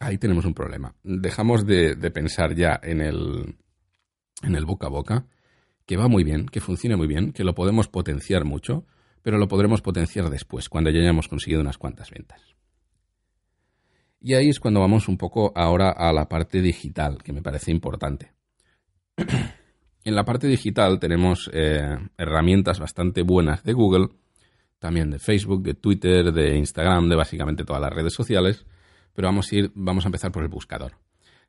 [0.00, 0.94] ahí tenemos un problema.
[1.02, 3.56] Dejamos de, pensar ya en el,
[4.42, 5.26] en el boca a boca,
[5.84, 8.86] que va muy bien, que funciona muy bien, que lo podemos potenciar mucho,
[9.20, 12.53] pero lo podremos potenciar después, cuando ya hayamos conseguido unas cuantas ventas.
[14.26, 17.70] Y ahí es cuando vamos un poco ahora a la parte digital, que me parece
[17.70, 18.32] importante.
[19.18, 24.08] en la parte digital tenemos eh, herramientas bastante buenas de Google,
[24.78, 28.64] también de Facebook, de Twitter, de Instagram, de básicamente todas las redes sociales,
[29.12, 30.92] pero vamos a, ir, vamos a empezar por el buscador.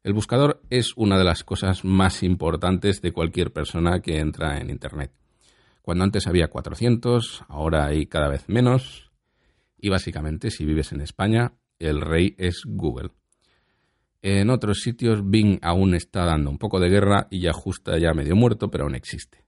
[0.03, 4.69] El buscador es una de las cosas más importantes de cualquier persona que entra en
[4.69, 5.13] Internet.
[5.81, 9.13] Cuando antes había 400, ahora hay cada vez menos.
[9.77, 13.11] Y básicamente, si vives en España, el rey es Google.
[14.21, 18.13] En otros sitios, Bing aún está dando un poco de guerra y ya justa ya
[18.13, 19.45] medio muerto, pero aún existe.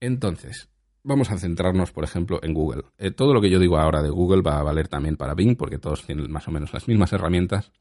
[0.00, 0.68] Entonces,
[1.02, 2.82] vamos a centrarnos, por ejemplo, en Google.
[2.98, 5.56] Eh, todo lo que yo digo ahora de Google va a valer también para Bing,
[5.56, 7.72] porque todos tienen más o menos las mismas herramientas.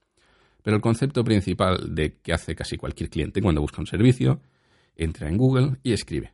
[0.64, 4.42] Pero el concepto principal de que hace casi cualquier cliente cuando busca un servicio,
[4.96, 6.34] entra en Google y escribe,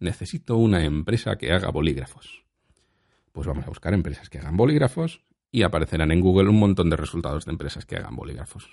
[0.00, 2.44] necesito una empresa que haga bolígrafos.
[3.32, 5.22] Pues vamos a buscar empresas que hagan bolígrafos
[5.54, 8.68] y aparecerán en Google un montón de resultados de empresas que hagan bolígrafos.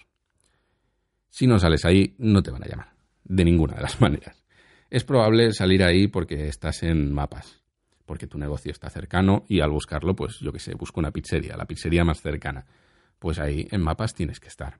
[1.29, 4.43] Si no sales ahí, no te van a llamar, de ninguna de las maneras.
[4.89, 7.61] Es probable salir ahí porque estás en mapas,
[8.07, 11.55] porque tu negocio está cercano y al buscarlo, pues yo qué sé, busco una pizzería,
[11.55, 12.65] la pizzería más cercana.
[13.19, 14.79] Pues ahí en mapas tienes que estar.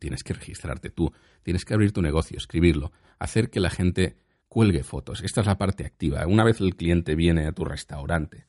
[0.00, 1.12] Tienes que registrarte tú,
[1.44, 2.90] tienes que abrir tu negocio, escribirlo,
[3.20, 4.16] hacer que la gente
[4.48, 5.22] cuelgue fotos.
[5.22, 6.26] Esta es la parte activa.
[6.26, 8.46] Una vez el cliente viene a tu restaurante,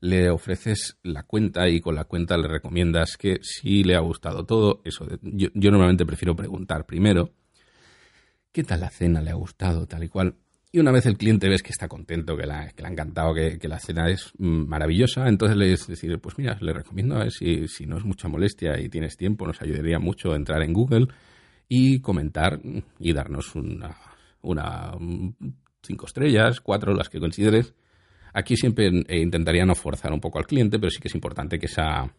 [0.00, 4.44] le ofreces la cuenta y con la cuenta le recomiendas que si le ha gustado
[4.44, 5.06] todo, eso.
[5.22, 7.30] Yo, normalmente prefiero preguntar primero
[8.52, 10.34] qué tal la cena, le ha gustado, tal y cual.
[10.72, 13.78] Y una vez el cliente ves que está contento, que, le ha encantado, que, la
[13.78, 15.86] cena es maravillosa, entonces le es
[16.20, 19.46] pues mira, le recomiendo a ver si, si no es mucha molestia y tienes tiempo,
[19.46, 21.08] nos ayudaría mucho entrar en Google
[21.68, 22.60] y comentar
[22.98, 23.96] y darnos una,
[24.42, 24.92] una
[25.82, 27.74] cinco estrellas, cuatro, las que consideres.
[28.36, 31.58] Aquí siempre eh, intentaría no forzar un poco al cliente, pero sí que es importante
[31.58, 32.14] que esa,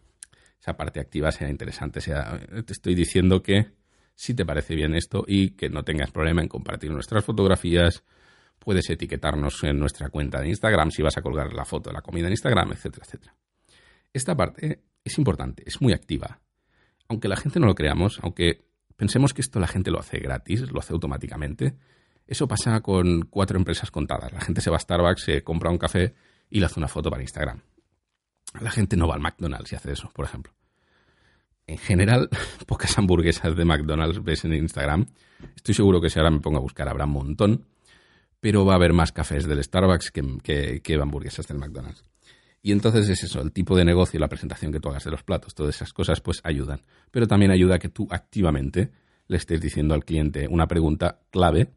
[0.60, 2.02] esa parte activa sea interesante.
[2.02, 3.68] Sea, te estoy diciendo que
[4.16, 8.04] si te parece bien esto y que no tengas problema en compartir nuestras fotografías,
[8.58, 12.02] puedes etiquetarnos en nuestra cuenta de Instagram si vas a colgar la foto de la
[12.02, 13.36] comida en Instagram, etcétera, etcétera.
[14.12, 16.40] Esta parte es importante, es muy activa.
[17.10, 20.72] Aunque la gente no lo creamos, aunque pensemos que esto la gente lo hace gratis,
[20.72, 21.76] lo hace automáticamente,
[22.28, 24.34] eso pasa con cuatro empresas contadas.
[24.34, 26.14] La gente se va a Starbucks, se compra un café
[26.50, 27.62] y le hace una foto para Instagram.
[28.62, 30.54] La gente no va al McDonald's y hace eso, por ejemplo.
[31.66, 32.30] En general,
[32.68, 35.08] pocas hamburguesas de McDonald's ves en Instagram.
[35.56, 37.66] Estoy seguro que si ahora me pongo a buscar habrá un montón,
[38.40, 42.04] pero va a haber más cafés del Starbucks que, hamburguesas del McDonald's.
[42.62, 45.24] Y entonces es eso, el tipo de negocio, la presentación que tú hagas de los
[45.24, 46.82] platos, todas esas cosas pues ayudan.
[47.12, 48.92] Pero también ayuda a que tú activamente
[49.28, 51.72] le estés diciendo al cliente una pregunta clave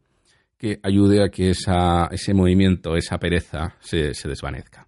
[0.61, 4.87] que ayude a que ese movimiento, esa pereza, se, desvanezca.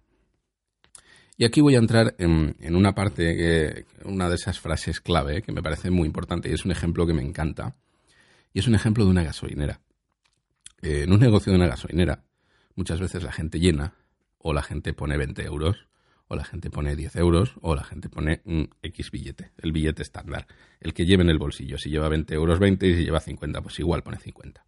[1.36, 5.64] Y aquí voy a entrar en, una parte, una de esas frases clave que me
[5.64, 7.74] parece muy importante y es un ejemplo que me encanta.
[8.52, 9.80] Y es un ejemplo de una gasolinera.
[10.80, 12.22] Eh, en un negocio de una gasolinera,
[12.76, 13.94] muchas veces la gente llena,
[14.38, 15.88] o la gente pone 20 euros,
[16.28, 20.02] o la gente pone 10 euros, o la gente pone un X billete, el billete
[20.02, 20.46] estándar,
[20.78, 21.78] el que lleve en el bolsillo.
[21.78, 24.64] Si lleva 20 euros, 20, y si lleva 50, pues igual pone 50.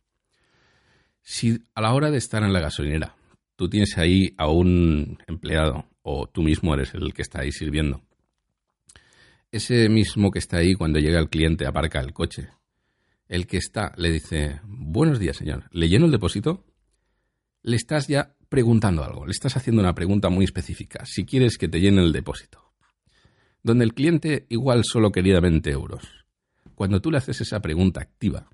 [1.29, 3.17] Si a la hora de estar en la gasolinera
[3.57, 8.01] tú tienes ahí a un empleado o tú mismo eres el que está ahí sirviendo,
[9.51, 12.51] ese mismo que está ahí cuando llega el cliente aparca el coche,
[13.27, 16.65] el que está le dice, buenos días señor, ¿le lleno el depósito?
[17.63, 21.67] Le estás ya preguntando algo, le estás haciendo una pregunta muy específica, si quieres que
[21.67, 22.73] te llene el depósito.
[23.65, 26.05] Donde el cliente igual solo quería 20 euros.
[26.77, 28.49] Cuando tú le haces esa pregunta activa,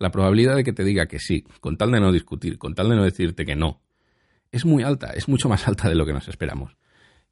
[0.00, 2.88] la probabilidad de que te diga que sí, con tal de no discutir, con tal
[2.88, 3.82] de no decirte que no,
[4.50, 6.76] es muy alta, es mucho más alta de lo que nos esperamos.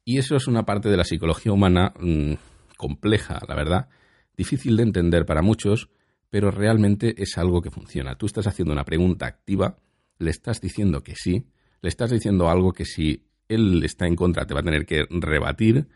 [0.05, 2.33] Y eso es una parte de la psicología humana mm,
[2.77, 3.89] compleja, la verdad,
[4.37, 5.89] difícil de entender para muchos,
[6.29, 8.15] pero realmente es algo que funciona.
[8.15, 9.77] Tú estás haciendo una pregunta activa,
[10.19, 11.47] le estás diciendo que sí,
[11.81, 15.07] le estás diciendo algo que si él está en contra te va a tener que
[15.09, 15.87] rebatir,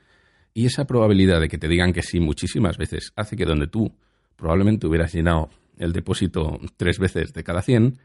[0.55, 3.95] y esa probabilidad de que te digan que sí muchísimas veces hace que donde tú
[4.35, 7.99] probablemente hubieras llenado el depósito tres veces de cada 100,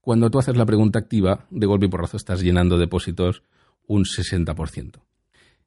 [0.00, 3.42] cuando tú haces la pregunta activa, de golpe y porrazo estás llenando depósitos
[3.86, 5.02] un 60%.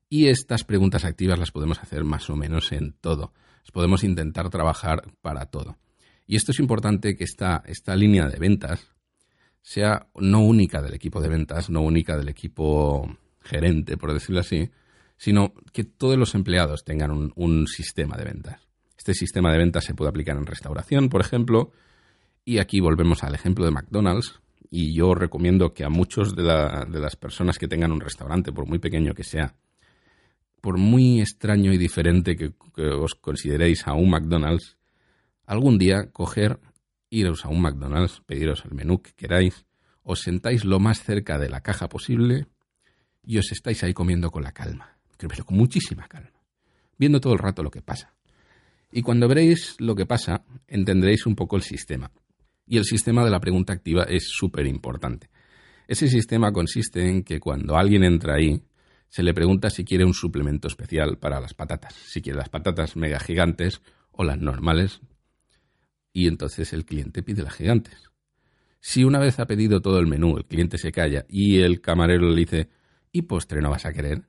[0.10, 3.34] Y estas preguntas activas las podemos hacer más o menos en todo.
[3.62, 5.78] Las podemos intentar trabajar para todo.
[6.28, 8.88] Y esto es importante que esta, esta línea de ventas
[9.62, 14.70] sea no única del equipo de ventas, no única del equipo gerente, por decirlo así,
[15.18, 18.71] sino que todos los empleados tengan un, un sistema de ventas.
[19.02, 21.72] Este sistema de ventas se puede aplicar en restauración, por ejemplo,
[22.46, 24.40] y aquí volvemos al ejemplo de McDonald's.
[24.70, 28.78] Y yo recomiendo que a muchos de, las personas que tengan un restaurante, por muy
[28.78, 29.56] pequeño que sea,
[30.62, 34.78] por muy extraño y diferente que, os consideréis a un McDonald's,
[35.48, 36.60] algún día coger,
[37.10, 39.66] iros a un McDonald's, pediros el menú que queráis,
[40.04, 42.46] os sentáis lo más cerca de la caja posible
[43.24, 46.40] y os estáis ahí comiendo con la calma, pero con muchísima calma,
[47.00, 48.14] viendo todo el rato lo que pasa.
[48.92, 52.12] Y cuando veréis lo que pasa, entenderéis un poco el sistema.
[52.66, 55.30] Y el sistema de la pregunta activa es súper importante.
[55.88, 58.64] Ese sistema consiste en que cuando alguien entra ahí,
[59.10, 62.96] se le pregunta si quiere un suplemento especial para las patatas, si quiere las patatas
[62.96, 65.02] mega gigantes o las normales,
[66.14, 68.10] y entonces el cliente pide las gigantes.
[68.80, 72.30] Si una vez ha pedido todo el menú, el cliente se calla y el camarero
[72.30, 72.70] le dice,
[73.12, 74.24] ¿y postre no vas a querer?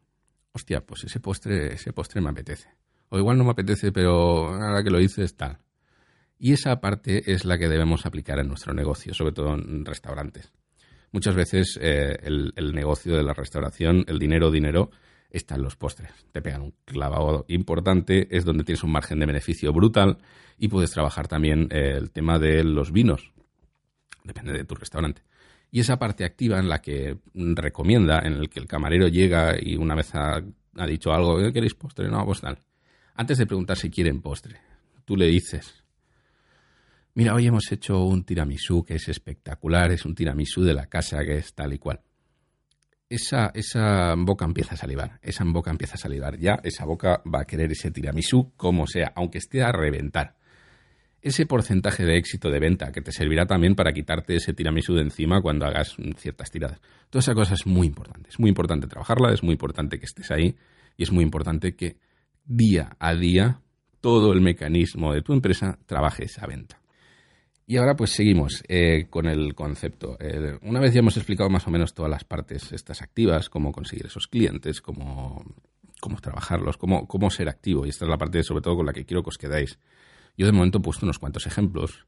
[0.53, 2.69] Hostia, pues ese postre, ese postre me apetece.
[3.15, 5.59] O igual no me apetece, pero ahora que lo dices, tal.
[6.39, 10.51] Y esa parte es la que debemos aplicar en nuestro negocio, sobre todo en restaurantes.
[11.11, 14.91] Muchas veces eh, el, negocio de la restauración, el dinero, dinero,
[15.29, 16.11] está en los postres.
[16.33, 20.17] Te pegan un clavado importante, es donde tienes un margen de beneficio brutal
[20.57, 23.31] y puedes trabajar también eh, el tema de los vinos.
[24.25, 25.21] Depende de tu restaurante.
[25.71, 29.77] Y esa parte activa en la que recomienda, en el que el camarero llega y
[29.77, 30.43] una vez ha,
[30.77, 32.09] ha dicho algo, ¿Eh, ¿queréis postre?
[32.09, 32.59] No, pues tal.
[33.15, 34.61] Antes de preguntar si quieren postre,
[35.05, 35.85] tú le dices,
[37.15, 41.25] mira, hoy hemos hecho un tiramisú que es espectacular, es un tiramisú de la casa
[41.25, 42.01] que es tal y cual
[43.15, 46.39] esa, esa boca empieza a salivar, esa boca empieza a salivar.
[46.39, 50.37] Ya esa boca va a querer ese tiramisú como sea, aunque esté a reventar.
[51.21, 55.03] Ese porcentaje de éxito de venta que te servirá también para quitarte ese tiramisú de
[55.03, 56.81] encima cuando hagas ciertas tiradas.
[57.11, 58.31] Toda esa cosa es muy importante.
[58.31, 60.57] Es muy importante trabajarla, es muy importante que estés ahí
[60.97, 61.99] y es muy importante que
[62.45, 63.61] día a día
[64.01, 66.81] todo el mecanismo de tu empresa trabaje esa venta.
[67.67, 70.17] Y ahora pues seguimos eh, con el concepto.
[70.21, 73.73] Eh, una vez ya hemos explicado más o menos todas las partes estas activas, cómo
[73.73, 75.45] conseguir esos clientes, cómo,
[76.01, 77.87] cómo trabajarlos, cómo, cómo ser activo.
[77.87, 79.79] Y esta es la parte sobre todo con la que quiero que os quedáis.
[80.37, 82.07] Yo de momento he puesto unos cuantos ejemplos,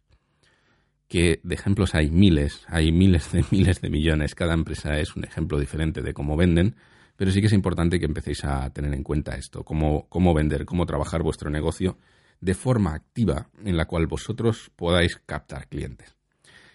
[1.08, 4.34] que de ejemplos hay miles, hay miles de miles de millones.
[4.34, 6.76] Cada empresa es un ejemplo diferente de cómo venden,
[7.16, 10.64] pero sí que es importante que empecéis a tener en cuenta esto, cómo, cómo vender,
[10.64, 11.98] cómo trabajar vuestro negocio
[12.40, 16.14] de forma activa en la cual vosotros podáis captar clientes.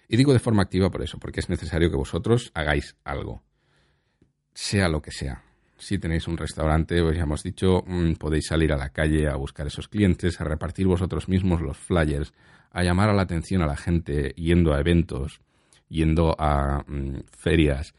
[0.08, 3.43] Y digo de forma activa por eso, porque es necesario que vosotros hagáis algo,
[4.54, 5.43] sea lo que sea.
[5.78, 9.36] Si tenéis un restaurante, pues ya hemos dicho, mm, podéis salir a la calle a
[9.36, 12.34] buscar esos clientes, a repartir vosotros mismos los flyers,
[12.71, 15.41] a llamar a la atención a la gente yendo a eventos,
[15.89, 17.93] yendo a mm, ferias,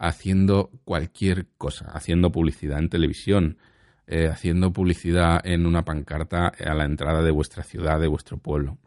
[0.00, 3.58] haciendo cualquier cosa, haciendo publicidad en televisión,
[4.06, 8.78] eh, haciendo publicidad en una pancarta a la entrada de vuestra ciudad, de vuestro pueblo,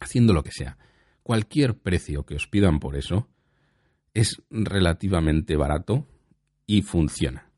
[0.00, 0.78] haciendo lo que sea.
[1.22, 3.28] Cualquier precio que os pidan por eso
[4.14, 6.08] es relativamente barato
[6.66, 7.52] y funciona.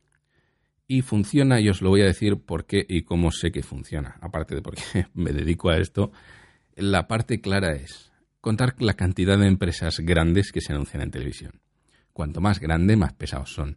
[0.87, 4.19] Y funciona, y os lo voy a decir por qué y cómo sé que funciona.
[4.21, 4.83] Aparte de porque
[5.15, 6.13] me dedico a esto,
[6.77, 11.63] la parte clara es contar la cantidad de empresas grandes que se anuncian en televisión.
[12.19, 13.77] Cuanto más grande, más pesados son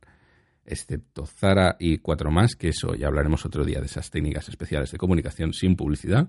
[0.65, 4.91] excepto Zara y cuatro más, que eso ya hablaremos otro día de esas técnicas especiales
[4.91, 6.27] de comunicación sin publicidad,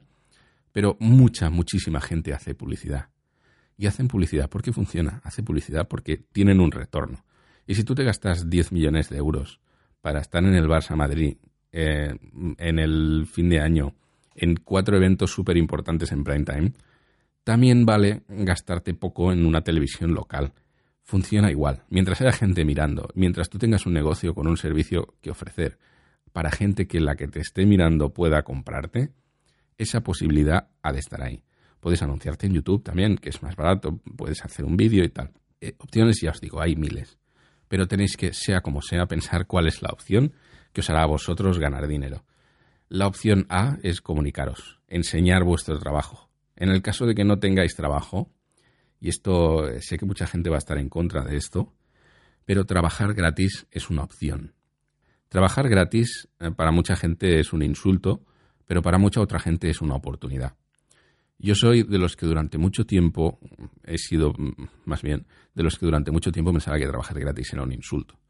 [0.73, 3.09] pero mucha, muchísima gente hace publicidad.
[3.79, 7.25] Y hacen publicidad porque funciona, hace publicidad porque tienen un retorno.
[7.67, 9.63] Y si tú te gastas 10 millones de euros
[10.03, 11.39] para estar en el Barça Madrid
[11.73, 12.15] eh,
[12.59, 13.95] en el fin de año,
[14.35, 16.73] en cuatro eventos súper importantes en prime time,
[17.43, 20.53] también vale gastarte poco en una televisión local
[21.03, 21.83] funciona igual.
[21.89, 25.79] Mientras haya gente mirando, mientras tú tengas un negocio con un servicio que ofrecer
[26.33, 29.13] para gente que la que te esté mirando pueda comprarte,
[29.79, 31.45] esa posibilidad ha de estar ahí.
[31.81, 35.33] Puedes anunciarte en YouTube también, que es más barato, puedes hacer un vídeo y tal.
[35.61, 37.19] Eh, opciones, ya os digo, hay miles.
[37.69, 40.33] Pero tenéis que, sea como sea, pensar cuál es la opción
[40.73, 42.25] que os hará a vosotros ganar dinero.
[42.89, 46.31] La opción A es comunicaros, enseñar vuestro trabajo.
[46.57, 48.31] En el caso de que no tengáis trabajo,
[49.03, 51.75] y esto eh, sé que mucha gente va a estar en contra de esto,
[52.45, 54.55] pero trabajar gratis es una opción.
[55.29, 58.25] Trabajar gratis eh, para mucha gente es un insulto,
[58.65, 60.55] pero para mucha otra gente es una oportunidad.
[61.37, 63.41] Yo soy de los que durante mucho tiempo,
[63.83, 67.53] he sido mm, más bien, de los que durante mucho tiempo pensaba que trabajar gratis
[67.55, 68.21] era un insulto.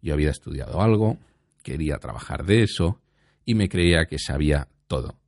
[0.00, 1.18] Yo había estudiado algo,
[1.62, 3.02] quería trabajar de eso
[3.44, 5.18] y me creía que sabía todo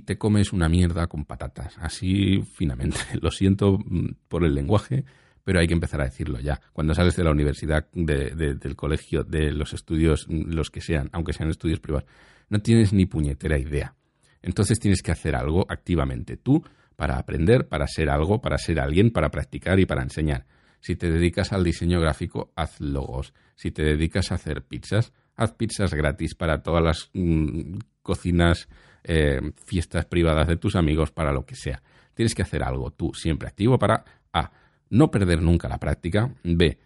[0.00, 2.98] te comes una mierda con patatas, así finamente.
[3.20, 5.04] Lo siento mm, por el lenguaje,
[5.44, 6.60] pero hay que empezar a decirlo ya.
[6.72, 11.32] Cuando sales de la universidad, del colegio, de los estudios, mm, los que sean, aunque
[11.32, 12.08] sean estudios privados,
[12.48, 13.94] no tienes ni puñetera idea.
[14.42, 16.62] Entonces tienes que hacer algo activamente tú
[16.94, 20.46] para aprender, para ser algo, para ser alguien, para practicar y para enseñar.
[20.80, 23.34] Si te dedicas al diseño gráfico, haz logos.
[23.54, 28.68] Si te dedicas a hacer pizzas, haz pizzas gratis para todas las mm, cocinas
[29.08, 31.82] eh, fiestas privadas de tus amigos, para lo que sea.
[32.14, 34.50] Tienes que hacer algo tú siempre activo para A.
[34.90, 36.34] No perder nunca la práctica.
[36.42, 36.78] B.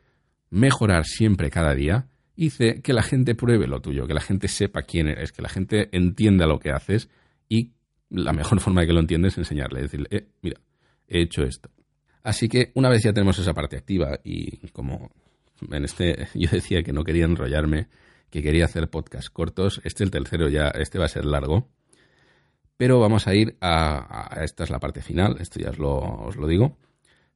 [0.51, 2.09] Mejorar siempre cada día.
[2.37, 2.83] Y C.
[2.83, 5.89] Que la gente pruebe lo tuyo, que la gente sepa quién eres, que la gente
[5.93, 7.09] entienda lo que haces
[7.49, 7.73] y
[8.11, 10.61] la mejor forma de que lo entiendes es enseñarle, decirle, eh, mira,
[11.09, 11.71] he hecho esto.
[12.23, 15.11] Así que una vez ya tenemos esa parte activa y como
[15.71, 17.89] en este yo decía que no quería enrollarme,
[18.31, 21.69] que quería hacer podcast cortos, este el tercero ya, este va a ser largo,
[22.81, 26.79] pero vamos a ir a, esta es la parte final, esto ya os lo, digo.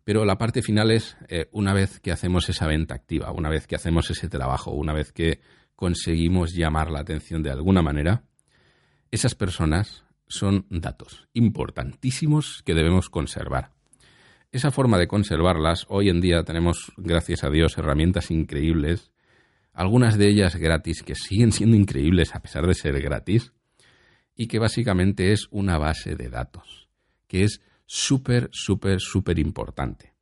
[0.03, 3.67] Pero la parte final es eh, una vez que hacemos esa venta activa, una vez
[3.67, 5.41] que hacemos ese trabajo, una vez que
[5.77, 8.25] conseguimos llamar la atención de alguna manera,
[9.11, 13.73] esas personas son datos importantísimos que debemos conservar.
[14.51, 19.13] Esa forma de conservarlas, hoy en día tenemos, gracias a Dios, herramientas increíbles,
[19.75, 23.53] algunas de ellas gratis, que siguen siendo increíbles a pesar de ser gratis,
[24.37, 26.89] y que básicamente es una base de datos,
[27.27, 30.15] que es súper, súper, súper importante.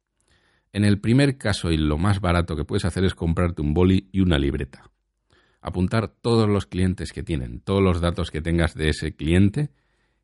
[0.72, 4.08] En el primer caso y lo más barato que puedes hacer es comprarte un boli
[4.12, 4.90] y una libreta.
[5.60, 9.70] Apuntar todos los clientes que tienen, todos los datos que tengas de ese cliente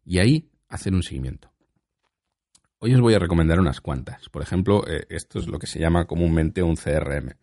[0.04, 1.52] y ahí hacer un seguimiento.
[2.80, 4.28] Hoy os voy a recomendar unas cuantas.
[4.28, 7.34] Por ejemplo, eh, esto es lo que se llama comúnmente un CRM,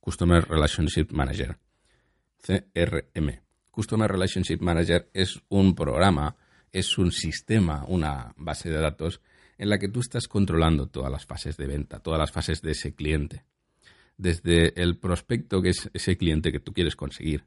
[0.00, 1.58] Customer Relationship Manager.
[2.42, 3.47] CRM.
[3.78, 6.34] Customer Relationship Manager es un programa,
[6.72, 9.20] es un sistema, una base de datos
[9.56, 12.72] en la que tú estás controlando todas las fases de venta, todas las fases de
[12.72, 13.44] ese cliente.
[14.16, 17.44] Desde el prospecto, que es ese cliente que tú quieres conseguir,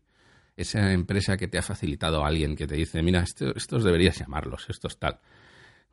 [0.56, 4.68] esa empresa que te ha facilitado a alguien que te dice, mira, estos deberías llamarlos,
[4.70, 5.20] estos tal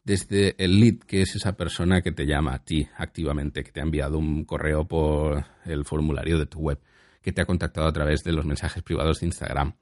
[0.05, 3.81] desde el lead, que es esa persona que te llama a ti activamente, que te
[3.81, 6.79] ha enviado un correo por el formulario de tu web,
[7.21, 9.75] que te ha contactado a través de los mensajes privados de Instagram,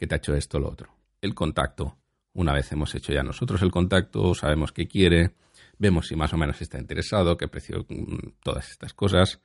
[0.00, 0.88] que te ha hecho esto o lo otro.
[1.20, 1.98] El contacto.
[2.32, 5.32] Una vez hemos hecho ya nosotros el contacto, sabemos qué quiere,
[5.78, 9.42] vemos si más o menos está interesado, qué precio, mm, todas estas cosas.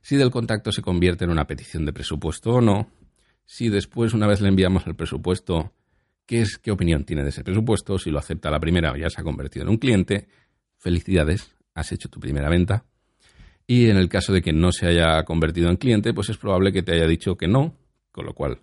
[0.00, 2.88] Si del contacto se convierte en una petición de presupuesto o no.
[3.44, 5.72] Si después, una vez le enviamos el presupuesto,
[6.24, 9.10] qué, es, qué opinión tiene de ese presupuesto, si lo acepta la primera o ya
[9.10, 10.28] se ha convertido en un cliente.
[10.78, 12.84] Felicidades, has hecho tu primera venta.
[13.66, 16.72] Y en el caso de que no se haya convertido en cliente, pues es probable
[16.72, 17.74] que te haya dicho que no,
[18.12, 18.60] con lo cual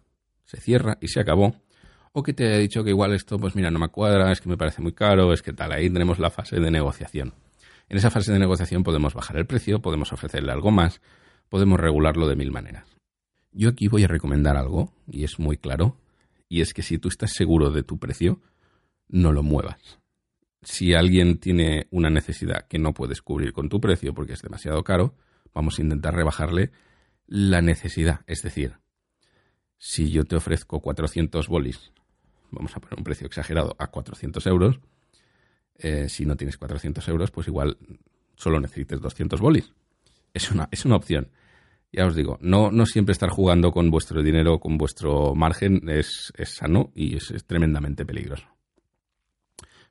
[0.47, 1.55] se cierra y se acabó.
[2.13, 4.49] O que te haya dicho que igual esto, pues mira, no me cuadra, es que
[4.49, 5.71] me parece muy caro, es que tal.
[5.71, 7.33] Ahí tenemos la fase de negociación.
[7.89, 10.99] En esa fase de negociación podemos bajar el precio, podemos ofrecerle algo más,
[11.49, 12.87] podemos regularlo de mil maneras.
[13.51, 15.97] Yo aquí voy a recomendar algo, y es muy claro,
[16.49, 18.41] y es que si tú estás seguro de tu precio,
[19.07, 19.99] no lo muevas.
[20.61, 24.83] Si alguien tiene una necesidad que no puedes cubrir con tu precio porque es demasiado
[24.83, 25.15] caro,
[25.53, 26.71] vamos a intentar rebajarle
[27.25, 28.21] la necesidad.
[28.27, 28.77] Es decir,
[29.77, 31.91] si yo te ofrezco 400 bolis,
[32.51, 34.79] vamos a poner un precio exagerado a 400 euros,
[35.77, 37.77] eh, si no tienes 400 euros, pues igual
[38.35, 39.73] solo necesites 200 bolis.
[40.33, 41.31] Es una, es una opción
[41.91, 46.31] ya os digo, no, no siempre estar jugando con vuestro dinero, con vuestro margen, es,
[46.43, 48.45] sano y es, tremendamente peligroso.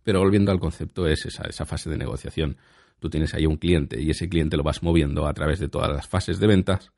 [0.02, 2.58] Pero volviendo al concepto, es esa, esa fase de negociación.
[3.00, 5.90] Tú tienes ahí un cliente y ese cliente lo vas moviendo a través de todas
[5.90, 6.92] las fases de ventas.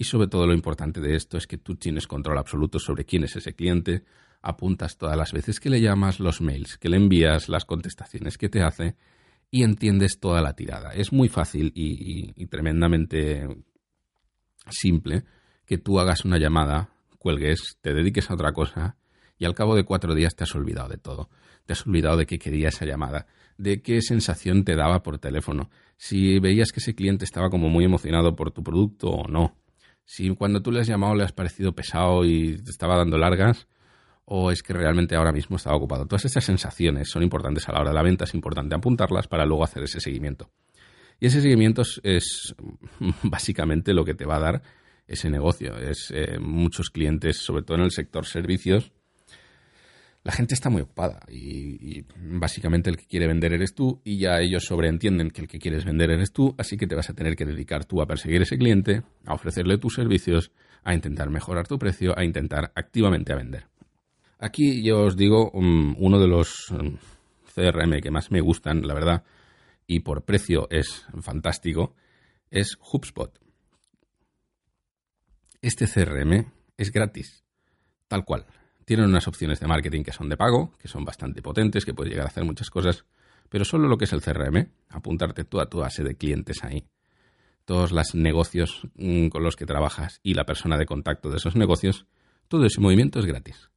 [0.00, 3.24] Y sobre todo lo importante de esto es que tú tienes control absoluto sobre quién
[3.24, 4.04] es ese cliente,
[4.40, 8.48] apuntas todas las veces que le llamas, los mails que le envías, las contestaciones que
[8.48, 8.94] te hace
[9.50, 10.92] y entiendes toda la tirada.
[10.92, 13.48] Es muy fácil y tremendamente
[14.70, 15.24] simple
[15.66, 18.96] que tú hagas una llamada, cuelgues, te dediques a otra cosa
[19.36, 21.28] y al cabo de cuatro días te has olvidado de todo.
[21.66, 23.26] Te has olvidado de qué quería esa llamada,
[23.56, 27.84] de qué sensación te daba por teléfono, si veías que ese cliente estaba como muy
[27.84, 29.56] emocionado por tu producto o no,
[30.08, 33.68] si cuando tú le has llamado le has parecido pesado y te estaba dando largas
[34.24, 36.06] o es que realmente ahora mismo estaba ocupado.
[36.06, 39.44] Todas esas sensaciones son importantes a la hora de la venta, es importante apuntarlas para
[39.44, 40.50] luego hacer ese seguimiento.
[41.20, 42.54] Y ese seguimiento es,
[43.22, 44.62] básicamente lo que te va a dar
[45.06, 45.76] ese negocio.
[45.76, 48.92] Es eh, muchos clientes, sobre todo en el sector servicios,
[50.28, 54.40] la gente está muy ocupada y, básicamente el que quiere vender eres tú y ya
[54.40, 57.34] ellos sobreentienden que el que quieres vender eres tú, así que te vas a tener
[57.34, 60.52] que dedicar tú a perseguir ese cliente, a ofrecerle tus servicios,
[60.84, 63.68] a intentar mejorar tu precio, a intentar activamente a vender.
[64.38, 66.74] Aquí yo os digo um, uno de los
[67.54, 69.24] CRM que más me gustan, la verdad,
[69.86, 71.94] y por precio es fantástico,
[72.50, 73.32] es HubSpot.
[75.62, 77.42] Este CRM es gratis,
[78.08, 78.44] tal cual.
[78.88, 82.10] Tienen unas opciones de marketing que son de pago, que son bastante potentes, que puedes
[82.10, 83.04] llegar a hacer muchas cosas,
[83.50, 86.86] pero solo lo que es el CRM, apuntarte tú a tu base de clientes ahí,
[87.66, 91.54] todos los negocios mm, con los que trabajas y la persona de contacto de esos
[91.54, 92.06] negocios,
[92.48, 93.68] todo ese movimiento es gratis.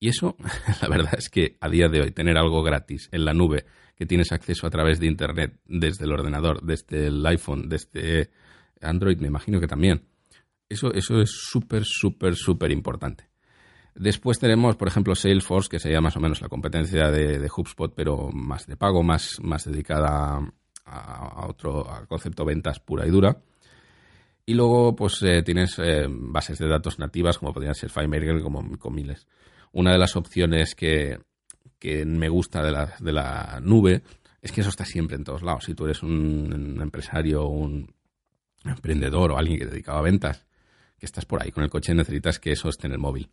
[0.00, 0.38] Y eso,
[0.80, 4.06] la verdad es que a día de hoy, tener algo gratis en la nube, que
[4.06, 8.30] tienes acceso a través de Internet, desde el ordenador, desde el iPhone, desde
[8.80, 10.06] Android, me imagino que también.
[10.66, 13.33] Eso, eso es súper, súper, súper importante.
[13.94, 18.30] Después tenemos, por ejemplo, Salesforce, que sería más o menos la competencia de, HubSpot, pero
[18.32, 20.40] más de pago, más, más dedicada
[20.84, 23.38] a, otro concepto ventas pura y dura.
[24.46, 28.76] Y luego, pues eh, tienes eh, bases de datos nativas, como podrían ser FileMaker, como
[28.78, 29.26] con miles.
[29.72, 31.18] Una de las opciones que,
[32.06, 34.02] me gusta de la, de la nube
[34.44, 35.64] es que eso está siempre en todos lados.
[35.64, 37.94] Si tú eres un, empresario, un
[38.64, 40.46] emprendedor o alguien que dedicaba a ventas,
[40.98, 43.30] que estás por ahí con el coche, necesitas que eso esté en el móvil.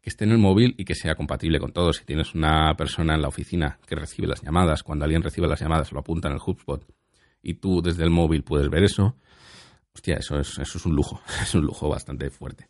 [0.00, 1.92] Que esté en el móvil y que sea compatible con todo.
[1.92, 5.60] Si tienes una persona en la oficina que recibe las llamadas, cuando alguien recibe las
[5.60, 6.84] llamadas lo apunta en el HubSpot
[7.42, 9.16] y tú desde el móvil puedes ver eso,
[9.94, 12.68] hostia, eso es, eso es un lujo, es un lujo bastante fuerte.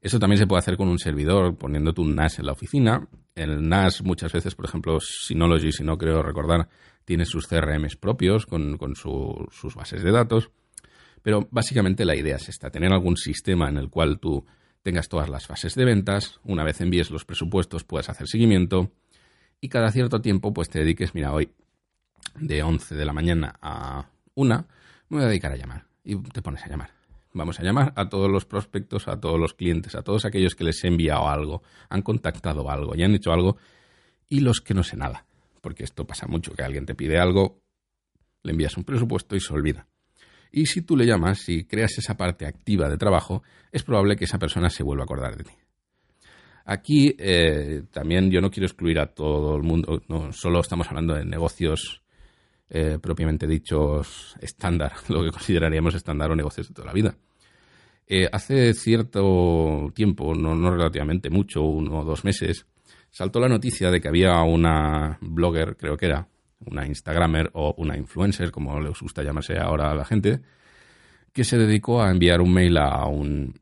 [0.00, 3.08] Eso también se puede hacer con un servidor, poniéndote un NAS en la oficina.
[3.34, 6.68] El NAS muchas veces, por ejemplo, Synology, si no creo recordar,
[7.04, 10.50] tiene sus CRMs propios con, sus bases de datos.
[11.22, 14.46] Pero básicamente la idea es esta, tener algún sistema en el cual tú
[14.82, 18.90] tengas todas las fases de ventas, una vez envíes los presupuestos puedas hacer seguimiento
[19.60, 21.50] y cada cierto tiempo pues te dediques, mira, hoy
[22.36, 24.66] de 11 de la mañana a 1
[25.08, 26.98] me voy a dedicar a llamar y te pones a llamar
[27.38, 30.64] Vamos a llamar a todos los prospectos, a todos los clientes, a todos aquellos que
[30.64, 33.58] les he enviado algo, han contactado algo, ya han hecho algo,
[34.28, 35.26] y los que no sé nada.
[35.60, 37.60] Porque esto pasa mucho, que alguien te pide algo,
[38.42, 39.86] le envías un presupuesto y se olvida.
[40.50, 44.24] Y si tú le llamas y creas esa parte activa de trabajo, es probable que
[44.24, 45.52] esa persona se vuelva a acordar de ti.
[46.64, 51.14] Aquí eh, también yo no quiero excluir a todo el mundo, no solo estamos hablando
[51.14, 52.02] de negocios
[52.68, 57.16] eh, propiamente dichos estándar, lo que consideraríamos estándar o negocios de toda la vida.
[58.06, 62.66] Eh, hace cierto tiempo, no, no relativamente mucho, uno o dos meses,
[63.10, 66.28] saltó la noticia de que había una blogger, creo que era,
[66.66, 70.40] una Instagramer o una influencer, como les gusta llamarse ahora a la gente,
[71.32, 73.54] que se dedicó a enviar un mail a un,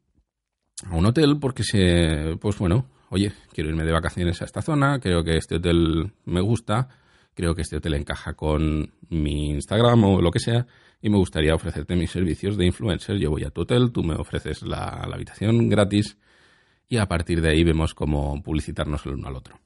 [0.84, 4.98] a un hotel porque se, pues bueno, oye, quiero irme de vacaciones a esta zona,
[5.00, 6.88] creo que este hotel me gusta,
[7.34, 10.66] creo que este hotel encaja con mi Instagram o lo que sea
[11.00, 13.18] y me gustaría ofrecerte mis servicios de influencer.
[13.18, 16.18] Yo voy a tu hotel, tú me ofreces la, habitación gratis
[16.88, 19.60] y a partir de ahí vemos cómo publicitarnos el uno al otro.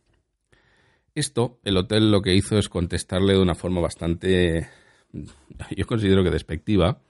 [1.14, 4.68] Esto, el hotel lo que hizo es contestarle de una forma bastante,
[5.12, 7.00] yo considero que despectiva,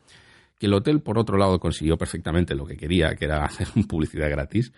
[0.58, 4.30] que el hotel por otro lado consiguió perfectamente lo que quería, que era hacer publicidad
[4.30, 4.72] gratis,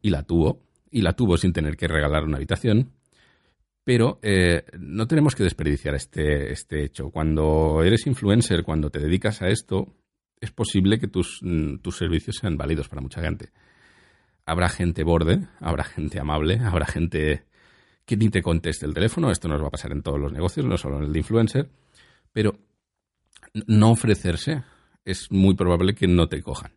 [0.00, 2.92] y la tuvo, y la tuvo sin tener que regalar una habitación,
[3.84, 7.10] pero eh, no tenemos que desperdiciar este, este hecho.
[7.10, 9.96] Cuando eres influencer, cuando te dedicas a esto,
[10.40, 13.50] es posible que tus, mm, tus servicios sean válidos para mucha gente.
[14.44, 17.47] Habrá gente borde, habrá gente amable, habrá gente
[18.08, 19.30] que ni te conteste el teléfono.
[19.30, 21.68] Esto nos va a pasar en todos los negocios, no solo en el de influencer.
[22.32, 22.58] Pero
[23.66, 24.64] no ofrecerse
[25.04, 26.72] es muy probable que no te cojan.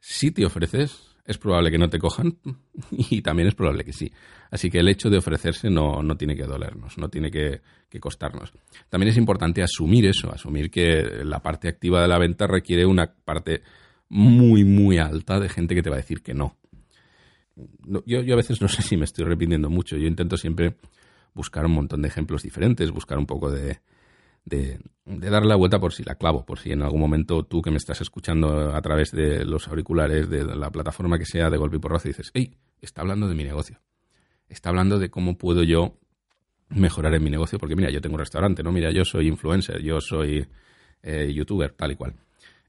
[0.00, 2.38] Si te ofreces, es probable que no te cojan
[2.90, 4.10] y también es probable que sí.
[4.50, 7.60] Así que el hecho de ofrecerse no, no tiene que dolernos, no tiene que,
[8.00, 8.52] costarnos.
[8.88, 13.06] También es importante asumir eso, asumir que la parte activa de la venta requiere una
[13.06, 13.62] parte
[14.08, 16.56] muy, muy alta de gente que te va a decir que no.
[17.56, 20.76] Yo, yo a veces no sé si me estoy repitiendo mucho, yo intento siempre
[21.34, 23.80] buscar un montón de ejemplos diferentes, buscar un poco de,
[24.44, 27.70] de, darle la vuelta por si la clavo, por si en algún momento tú que
[27.70, 31.76] me estás escuchando a través de los auriculares, de la plataforma que sea, de golpe
[31.76, 33.80] y porrazo, dices, hey, está hablando de mi negocio.
[34.48, 35.98] Está hablando de cómo puedo yo
[36.68, 38.72] mejorar en mi negocio, porque mira, yo tengo un restaurante, ¿no?
[38.72, 40.46] Mira, yo soy influencer, yo soy
[41.02, 42.14] eh, youtuber, tal y cual.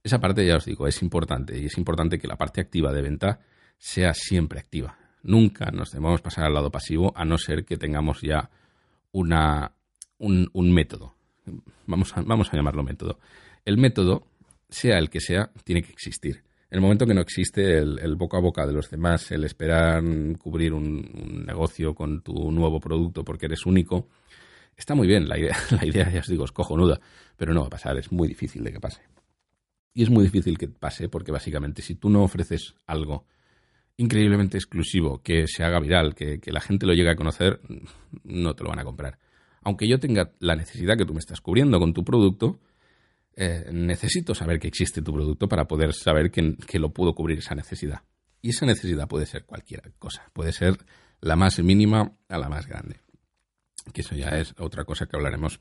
[0.03, 3.01] Esa parte, ya os digo, es importante y es importante que la parte activa de
[3.01, 3.39] venta
[3.77, 4.97] sea siempre activa.
[5.23, 8.49] Nunca nos debemos pasar al lado pasivo a no ser que tengamos ya
[9.11, 9.71] una,
[10.19, 11.15] un método
[11.85, 13.19] vamos a, vamos a llamarlo método.
[13.63, 14.27] El método,
[14.69, 16.43] sea el que sea, tiene que existir.
[16.69, 20.03] En el momento que no existe el, boca a boca de los demás, el esperar
[20.37, 24.09] cubrir un, negocio con tu nuevo producto porque eres único,
[24.75, 25.27] está muy bien.
[25.27, 26.99] La idea, la idea, ya os digo, es cojonuda,
[27.37, 29.01] pero no va a pasar, es muy difícil de que pase.
[29.93, 33.25] Y es muy difícil que pase porque básicamente si tú no ofreces algo
[33.97, 37.59] increíblemente exclusivo, que se haga viral, que, que la gente lo llegue a conocer,
[38.23, 39.19] no te lo van a comprar
[39.65, 42.59] aunque yo tenga la necesidad que tú me estás cubriendo con tu producto,
[43.35, 47.55] eh, necesito saber que existe tu producto para poder saber que, lo puedo cubrir esa
[47.55, 48.03] necesidad.
[48.43, 50.77] Y esa necesidad puede ser cualquier cosa, puede ser
[51.19, 52.99] la más mínima a la más grande.
[53.91, 55.59] Que eso ya es otra cosa que hablaremos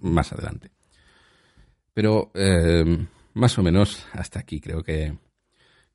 [0.00, 0.72] más adelante.
[1.94, 5.16] Pero eh, más o menos hasta aquí creo que,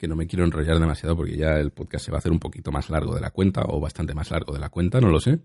[0.02, 2.40] que no me quiero enrollar demasiado porque ya el podcast se va a hacer un
[2.40, 5.20] poquito más largo de la cuenta o bastante más largo de la cuenta, no lo
[5.20, 5.38] sé.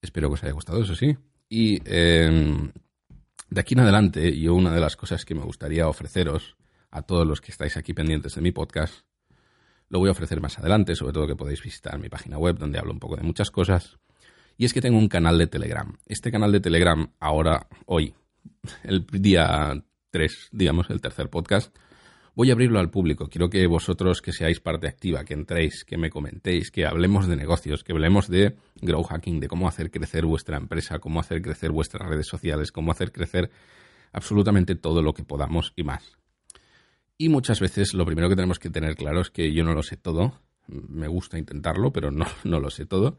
[0.00, 1.14] Espero que os haya gustado, eso sí.
[1.50, 2.72] Y em,
[3.50, 6.56] de aquí en adelante, yo una de las cosas que me gustaría ofreceros
[6.90, 9.04] a todos los que estáis aquí pendientes de mi podcast,
[9.90, 12.78] lo voy a ofrecer más adelante, sobre todo que podéis visitar mi página web donde
[12.78, 13.98] hablo un poco de muchas cosas.
[14.56, 15.98] Y es que tengo un canal de Telegram.
[16.06, 18.14] Este canal de Telegram, ahora, hoy,
[18.84, 21.76] el día 3, digamos, el tercer podcast,
[22.36, 23.30] Voy a abrirlo al público.
[23.30, 27.34] Quiero que vosotros que seáis parte activa, que entréis, que me comentéis, que hablemos de
[27.34, 31.70] negocios, que hablemos de grow hacking, de cómo hacer crecer vuestra empresa, cómo hacer crecer
[31.70, 33.50] vuestras redes sociales, cómo hacer crecer
[34.12, 36.18] absolutamente todo lo que podamos y más.
[37.16, 39.82] Y muchas veces lo primero que tenemos que tener claro es que yo no lo
[39.82, 40.38] sé todo.
[40.66, 43.16] Me gusta intentarlo, pero no, no lo sé todo.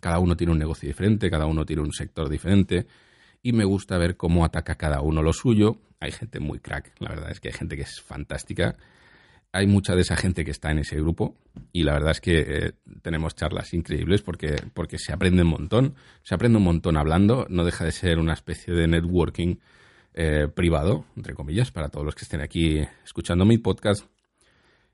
[0.00, 2.86] Cada uno tiene un negocio diferente, cada uno tiene un sector diferente
[3.42, 5.82] y me gusta ver cómo ataca cada uno lo suyo.
[6.00, 8.76] Hay gente muy crack, la verdad es que hay gente que es fantástica.
[9.50, 11.36] Hay mucha de esa gente que está en ese grupo
[11.72, 12.72] y la verdad es que eh,
[13.02, 17.64] tenemos charlas increíbles porque, porque se aprende un montón, se aprende un montón hablando, no
[17.64, 19.56] deja de ser una especie de networking
[20.12, 24.04] eh, privado, entre comillas, para todos los que estén aquí escuchando mi podcast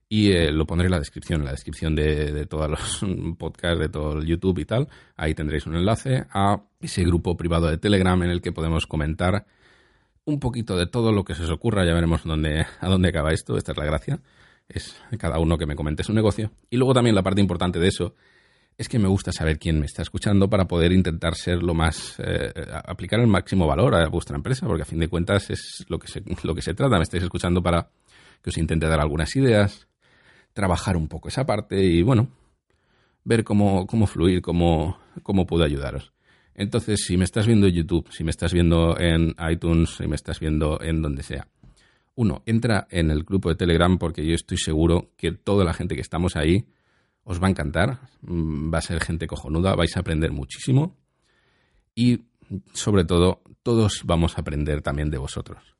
[0.08, 3.00] y eh, lo pondré en la descripción, en la descripción de, todos los
[3.38, 4.88] podcasts, de todo el YouTube y tal.
[5.16, 9.46] Ahí tendréis un enlace a ese grupo privado de Telegram en el que podemos comentar
[10.24, 11.84] un poquito de todo lo que se os ocurra.
[11.84, 13.56] Ya veremos dónde, a dónde acaba esto.
[13.56, 14.20] Esta es la gracia.
[14.68, 16.50] Es cada uno que me comente su negocio.
[16.70, 18.14] Y luego también la parte importante de eso
[18.76, 22.16] es que me gusta saber quién me está escuchando para poder intentar ser lo más
[22.18, 22.52] eh,
[22.84, 26.08] aplicar el máximo valor a vuestra empresa, porque a fin de cuentas es lo que
[26.08, 26.96] se, lo que se trata.
[26.96, 27.88] Me estáis escuchando para
[28.42, 29.86] que os intente dar algunas ideas,
[30.52, 32.28] trabajar un poco esa parte y bueno,
[33.24, 36.12] ver cómo, cómo fluir, cómo, cómo puedo ayudaros.
[36.54, 40.14] Entonces, si me estás viendo en YouTube, si me estás viendo en iTunes, si me
[40.14, 41.48] estás viendo en donde sea,
[42.16, 45.96] uno, entra en el grupo de Telegram porque yo estoy seguro que toda la gente
[45.96, 46.64] que estamos ahí
[47.24, 50.96] os va a encantar, mm, va a ser gente cojonuda, vais a aprender muchísimo
[51.94, 52.20] y
[52.72, 55.74] sobre todo todos vamos a aprender también de vosotros.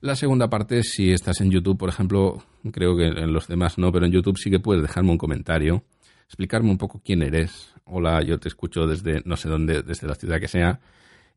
[0.00, 2.42] La segunda parte, si estás en YouTube, por ejemplo,
[2.72, 5.84] creo que en los demás no, pero en YouTube sí que puedes dejarme un comentario,
[6.24, 7.74] explicarme un poco quién eres.
[7.84, 10.80] Hola, yo te escucho desde no sé dónde, desde la ciudad que sea,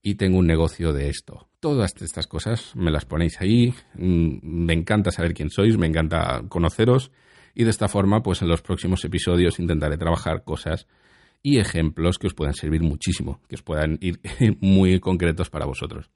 [0.02, 1.48] y tengo un negocio de esto.
[1.60, 3.74] Todas estas cosas me las ponéis ahí.
[3.96, 7.12] Mm, me encanta saber quién sois, me encanta conoceros,
[7.56, 10.88] y de esta forma, pues en los próximos episodios intentaré trabajar cosas
[11.42, 14.20] y ejemplos que os puedan servir muchísimo, que os puedan ir
[14.62, 16.10] muy concretos para vosotros.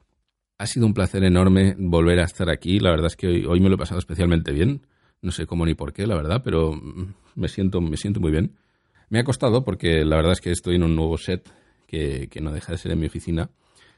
[0.57, 2.79] Ha sido un placer enorme volver a estar aquí.
[2.79, 4.87] La verdad es que hoy, me lo he pasado especialmente bien.
[5.21, 8.31] No sé cómo ni por qué, la verdad, pero mm, me siento, me siento muy
[8.31, 8.55] bien.
[9.09, 11.49] Me ha costado porque la verdad es que estoy en un nuevo set
[11.85, 13.49] que, que no deja de ser en mi oficina.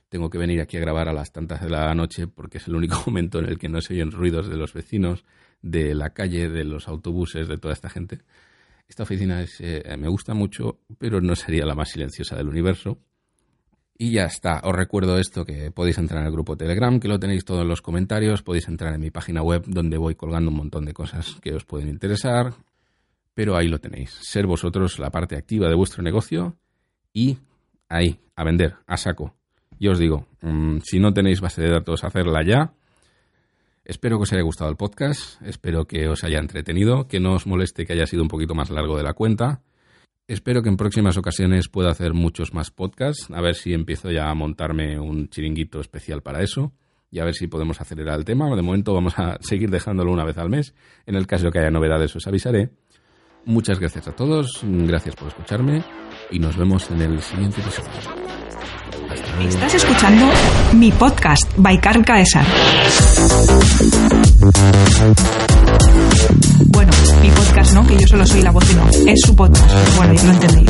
[0.10, 2.76] Tengo que venir aquí a grabar a las tantas de la noche porque es el
[2.76, 5.26] único momento en el que no se oyen ruidos de los vecinos,
[5.62, 8.20] de la calle, de los autobuses, de toda esta gente.
[8.88, 12.98] Esta oficina eh, me gusta mucho, pero no sería la más silenciosa del universo.
[14.02, 14.62] Y ya está.
[14.64, 17.68] Os recuerdo esto, que podéis entrar en el grupo Telegram, que lo tenéis todos en
[17.68, 21.36] los comentarios, podéis entrar en mi página web donde voy colgando un montón de cosas
[21.42, 22.54] que os pueden interesar,
[23.40, 24.20] pero ahí lo tenéis.
[24.22, 26.58] Ser vosotros la parte activa de vuestro negocio
[27.14, 27.38] y
[27.88, 29.34] ahí, a vender, a saco.
[29.80, 32.74] Yo os digo, mm, si no tenéis base de datos, hacerla ya.
[33.86, 37.48] Espero que os haya gustado el podcast, espero que os haya entretenido, que no os
[37.48, 39.62] moleste que haya sido un poquito más largo de la cuenta.
[40.28, 44.30] Espero que en próximas ocasiones pueda hacer muchos más podcasts, a ver si empiezo ya
[44.30, 46.74] a montarme un chiringuito especial para eso
[47.10, 48.54] y a ver si podemos acelerar el tema.
[48.54, 50.76] De momento vamos a seguir dejándolo una vez al mes.
[51.06, 52.72] En el caso de que haya novedades os avisaré.
[53.50, 55.84] Muchas gracias a todos, gracias por escucharme
[56.30, 57.90] y nos vemos en el siguiente episodio.
[59.42, 60.28] Estás escuchando
[60.74, 62.46] mi podcast by Carl Caesar.
[66.68, 66.92] Bueno,
[67.24, 68.88] mi podcast no, que yo solo soy la voz y no.
[69.12, 70.70] Es su podcast, bueno, ya lo entendéis.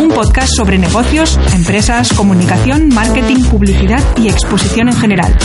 [0.00, 5.36] Un podcast sobre negocios, empresas, comunicación, marketing, publicidad y exposición en general.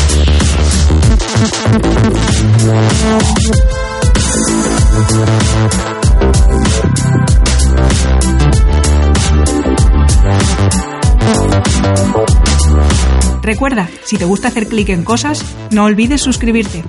[13.43, 16.83] Recuerda, si te gusta hacer clic en cosas, no olvides suscribirte.